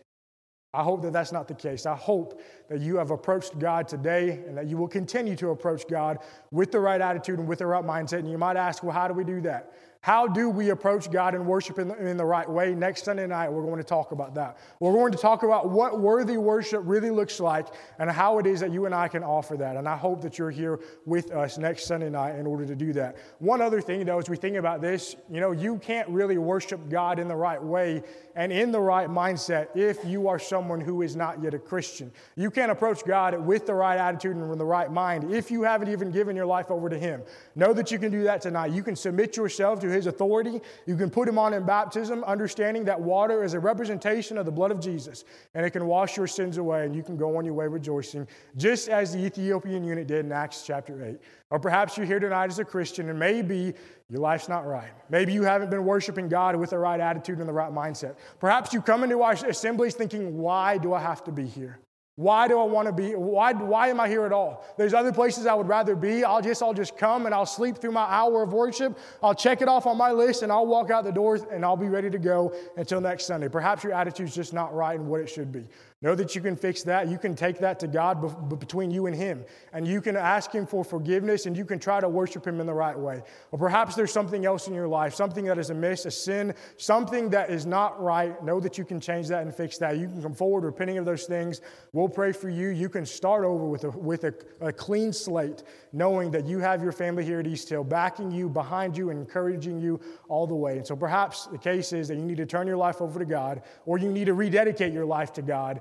I 0.74 0.82
hope 0.82 1.00
that 1.02 1.12
that's 1.12 1.32
not 1.32 1.48
the 1.48 1.54
case. 1.54 1.86
I 1.86 1.96
hope 1.96 2.40
that 2.68 2.80
you 2.80 2.96
have 2.96 3.10
approached 3.10 3.58
God 3.58 3.88
today 3.88 4.42
and 4.46 4.58
that 4.58 4.66
you 4.66 4.76
will 4.76 4.88
continue 4.88 5.34
to 5.36 5.48
approach 5.50 5.88
God 5.88 6.18
with 6.50 6.70
the 6.70 6.78
right 6.78 7.00
attitude 7.00 7.38
and 7.38 7.48
with 7.48 7.60
the 7.60 7.66
right 7.66 7.84
mindset. 7.84 8.18
And 8.18 8.30
you 8.30 8.36
might 8.36 8.56
ask, 8.56 8.82
well, 8.82 8.92
how 8.92 9.08
do 9.08 9.14
we 9.14 9.24
do 9.24 9.40
that? 9.40 9.72
How 10.06 10.28
do 10.28 10.48
we 10.48 10.70
approach 10.70 11.10
God 11.10 11.34
and 11.34 11.44
worship 11.44 11.80
in 11.80 11.88
the, 11.88 11.96
in 11.96 12.16
the, 12.16 12.24
right 12.24 12.48
way? 12.48 12.76
Next 12.76 13.04
Sunday 13.04 13.26
night, 13.26 13.50
we're 13.50 13.64
going 13.64 13.78
to 13.78 13.82
talk 13.82 14.12
about 14.12 14.36
that. 14.36 14.56
We're 14.78 14.92
going 14.92 15.10
to 15.10 15.18
talk 15.18 15.42
about 15.42 15.70
what 15.70 15.98
worthy 15.98 16.36
worship 16.36 16.82
really 16.84 17.10
looks 17.10 17.40
like 17.40 17.66
and 17.98 18.08
how 18.08 18.38
it 18.38 18.46
is 18.46 18.60
that 18.60 18.70
you 18.70 18.86
and 18.86 18.94
I 18.94 19.08
can 19.08 19.24
offer 19.24 19.56
that. 19.56 19.74
And 19.74 19.88
I 19.88 19.96
hope 19.96 20.20
that 20.20 20.38
you're 20.38 20.52
here 20.52 20.78
with 21.06 21.32
us 21.32 21.58
next 21.58 21.86
Sunday 21.86 22.08
night 22.08 22.36
in 22.36 22.46
order 22.46 22.64
to 22.66 22.76
do 22.76 22.92
that. 22.92 23.16
One 23.40 23.60
other 23.60 23.80
thing, 23.80 24.04
though, 24.04 24.20
as 24.20 24.30
we 24.30 24.36
think 24.36 24.54
about 24.54 24.80
this, 24.80 25.16
you 25.28 25.40
know, 25.40 25.50
you 25.50 25.78
can't 25.78 26.08
really 26.08 26.38
worship 26.38 26.88
God 26.88 27.18
in 27.18 27.26
the 27.26 27.34
right 27.34 27.60
way 27.60 28.04
and 28.36 28.52
in 28.52 28.70
the 28.70 28.78
right 28.78 29.08
mindset 29.08 29.74
if 29.74 30.04
you 30.04 30.28
are 30.28 30.38
someone 30.38 30.80
who 30.80 31.02
is 31.02 31.16
not 31.16 31.42
yet 31.42 31.52
a 31.52 31.58
Christian. 31.58 32.12
You 32.36 32.52
can't 32.52 32.70
approach 32.70 33.04
God 33.04 33.36
with 33.44 33.66
the 33.66 33.74
right 33.74 33.98
attitude 33.98 34.36
and 34.36 34.48
with 34.48 34.60
the 34.60 34.64
right 34.64 34.92
mind 34.92 35.34
if 35.34 35.50
you 35.50 35.64
haven't 35.64 35.88
even 35.88 36.12
given 36.12 36.36
your 36.36 36.46
life 36.46 36.70
over 36.70 36.88
to 36.88 36.96
Him. 36.96 37.22
Know 37.56 37.72
that 37.72 37.90
you 37.90 37.98
can 37.98 38.12
do 38.12 38.22
that 38.22 38.40
tonight. 38.40 38.70
You 38.70 38.84
can 38.84 38.94
submit 38.94 39.36
yourself 39.36 39.80
to 39.80 39.95
authority. 40.04 40.60
You 40.84 40.96
can 40.96 41.08
put 41.08 41.26
him 41.26 41.38
on 41.38 41.54
in 41.54 41.64
baptism, 41.64 42.22
understanding 42.24 42.84
that 42.84 43.00
water 43.00 43.42
is 43.42 43.54
a 43.54 43.58
representation 43.58 44.36
of 44.36 44.44
the 44.44 44.52
blood 44.52 44.70
of 44.70 44.78
Jesus, 44.78 45.24
and 45.54 45.64
it 45.64 45.70
can 45.70 45.86
wash 45.86 46.18
your 46.18 46.26
sins 46.26 46.58
away, 46.58 46.84
and 46.84 46.94
you 46.94 47.02
can 47.02 47.16
go 47.16 47.38
on 47.38 47.46
your 47.46 47.54
way 47.54 47.66
rejoicing, 47.66 48.28
just 48.58 48.90
as 48.90 49.14
the 49.14 49.24
Ethiopian 49.24 49.82
eunuch 49.82 50.06
did 50.06 50.26
in 50.26 50.32
Acts 50.32 50.64
chapter 50.66 51.02
8. 51.02 51.18
Or 51.48 51.58
perhaps 51.58 51.96
you're 51.96 52.04
here 52.04 52.20
tonight 52.20 52.50
as 52.50 52.58
a 52.58 52.64
Christian, 52.64 53.08
and 53.08 53.18
maybe 53.18 53.72
your 54.10 54.20
life's 54.20 54.50
not 54.50 54.66
right. 54.66 54.90
Maybe 55.08 55.32
you 55.32 55.44
haven't 55.44 55.70
been 55.70 55.86
worshiping 55.86 56.28
God 56.28 56.56
with 56.56 56.70
the 56.70 56.78
right 56.78 57.00
attitude 57.00 57.38
and 57.38 57.48
the 57.48 57.52
right 57.54 57.72
mindset. 57.72 58.16
Perhaps 58.38 58.74
you 58.74 58.82
come 58.82 59.02
into 59.02 59.22
our 59.22 59.32
assemblies 59.32 59.94
thinking, 59.94 60.36
why 60.36 60.76
do 60.76 60.92
I 60.92 61.00
have 61.00 61.24
to 61.24 61.32
be 61.32 61.46
here? 61.46 61.78
Why 62.16 62.48
do 62.48 62.58
I 62.58 62.64
want 62.64 62.86
to 62.86 62.92
be? 62.92 63.14
Why, 63.14 63.52
why 63.52 63.88
am 63.88 64.00
I 64.00 64.08
here 64.08 64.24
at 64.24 64.32
all? 64.32 64.64
There's 64.78 64.94
other 64.94 65.12
places 65.12 65.44
I 65.44 65.52
would 65.52 65.68
rather 65.68 65.94
be. 65.94 66.24
I'll 66.24 66.40
just, 66.40 66.62
I'll 66.62 66.72
just 66.72 66.96
come 66.96 67.26
and 67.26 67.34
I'll 67.34 67.44
sleep 67.44 67.76
through 67.76 67.92
my 67.92 68.06
hour 68.06 68.42
of 68.42 68.54
worship. 68.54 68.98
I'll 69.22 69.34
check 69.34 69.60
it 69.60 69.68
off 69.68 69.86
on 69.86 69.98
my 69.98 70.12
list 70.12 70.42
and 70.42 70.50
I'll 70.50 70.66
walk 70.66 70.90
out 70.90 71.04
the 71.04 71.12
doors 71.12 71.42
and 71.52 71.62
I'll 71.62 71.76
be 71.76 71.88
ready 71.88 72.08
to 72.08 72.18
go 72.18 72.54
until 72.78 73.02
next 73.02 73.26
Sunday. 73.26 73.48
Perhaps 73.48 73.84
your 73.84 73.92
attitude's 73.92 74.34
just 74.34 74.54
not 74.54 74.74
right 74.74 74.98
and 74.98 75.06
what 75.06 75.20
it 75.20 75.28
should 75.28 75.52
be. 75.52 75.66
Know 76.06 76.14
that 76.14 76.36
you 76.36 76.40
can 76.40 76.54
fix 76.54 76.84
that. 76.84 77.08
You 77.08 77.18
can 77.18 77.34
take 77.34 77.58
that 77.58 77.80
to 77.80 77.88
God 77.88 78.60
between 78.60 78.92
you 78.92 79.06
and 79.06 79.16
Him. 79.16 79.44
And 79.72 79.84
you 79.84 80.00
can 80.00 80.16
ask 80.16 80.52
Him 80.52 80.64
for 80.64 80.84
forgiveness 80.84 81.46
and 81.46 81.56
you 81.56 81.64
can 81.64 81.80
try 81.80 81.98
to 81.98 82.08
worship 82.08 82.46
Him 82.46 82.60
in 82.60 82.66
the 82.68 82.72
right 82.72 82.96
way. 82.96 83.24
Or 83.50 83.58
perhaps 83.58 83.96
there's 83.96 84.12
something 84.12 84.46
else 84.46 84.68
in 84.68 84.74
your 84.74 84.86
life, 84.86 85.14
something 85.14 85.46
that 85.46 85.58
is 85.58 85.70
amiss, 85.70 86.06
a 86.06 86.12
sin, 86.12 86.54
something 86.76 87.28
that 87.30 87.50
is 87.50 87.66
not 87.66 88.00
right. 88.00 88.40
Know 88.44 88.60
that 88.60 88.78
you 88.78 88.84
can 88.84 89.00
change 89.00 89.26
that 89.26 89.42
and 89.42 89.52
fix 89.52 89.78
that. 89.78 89.98
You 89.98 90.06
can 90.06 90.22
come 90.22 90.32
forward 90.32 90.62
repenting 90.62 90.96
of 90.98 91.04
those 91.04 91.24
things. 91.24 91.60
We'll 91.92 92.08
pray 92.08 92.30
for 92.30 92.50
you. 92.50 92.68
You 92.68 92.88
can 92.88 93.04
start 93.04 93.44
over 93.44 93.66
with 93.66 93.82
a, 93.82 93.90
with 93.90 94.22
a, 94.22 94.34
a 94.60 94.72
clean 94.72 95.12
slate, 95.12 95.64
knowing 95.92 96.30
that 96.30 96.46
you 96.46 96.60
have 96.60 96.84
your 96.84 96.92
family 96.92 97.24
here 97.24 97.40
at 97.40 97.48
East 97.48 97.68
Hill 97.68 97.82
backing 97.82 98.30
you, 98.30 98.48
behind 98.48 98.96
you, 98.96 99.10
and 99.10 99.18
encouraging 99.18 99.80
you 99.80 99.98
all 100.28 100.46
the 100.46 100.54
way. 100.54 100.76
And 100.76 100.86
so 100.86 100.94
perhaps 100.94 101.46
the 101.46 101.58
case 101.58 101.92
is 101.92 102.06
that 102.06 102.16
you 102.16 102.24
need 102.24 102.36
to 102.36 102.46
turn 102.46 102.68
your 102.68 102.76
life 102.76 103.00
over 103.00 103.18
to 103.18 103.24
God 103.24 103.62
or 103.86 103.98
you 103.98 104.12
need 104.12 104.26
to 104.26 104.34
rededicate 104.34 104.92
your 104.92 105.04
life 105.04 105.32
to 105.32 105.42
God 105.42 105.80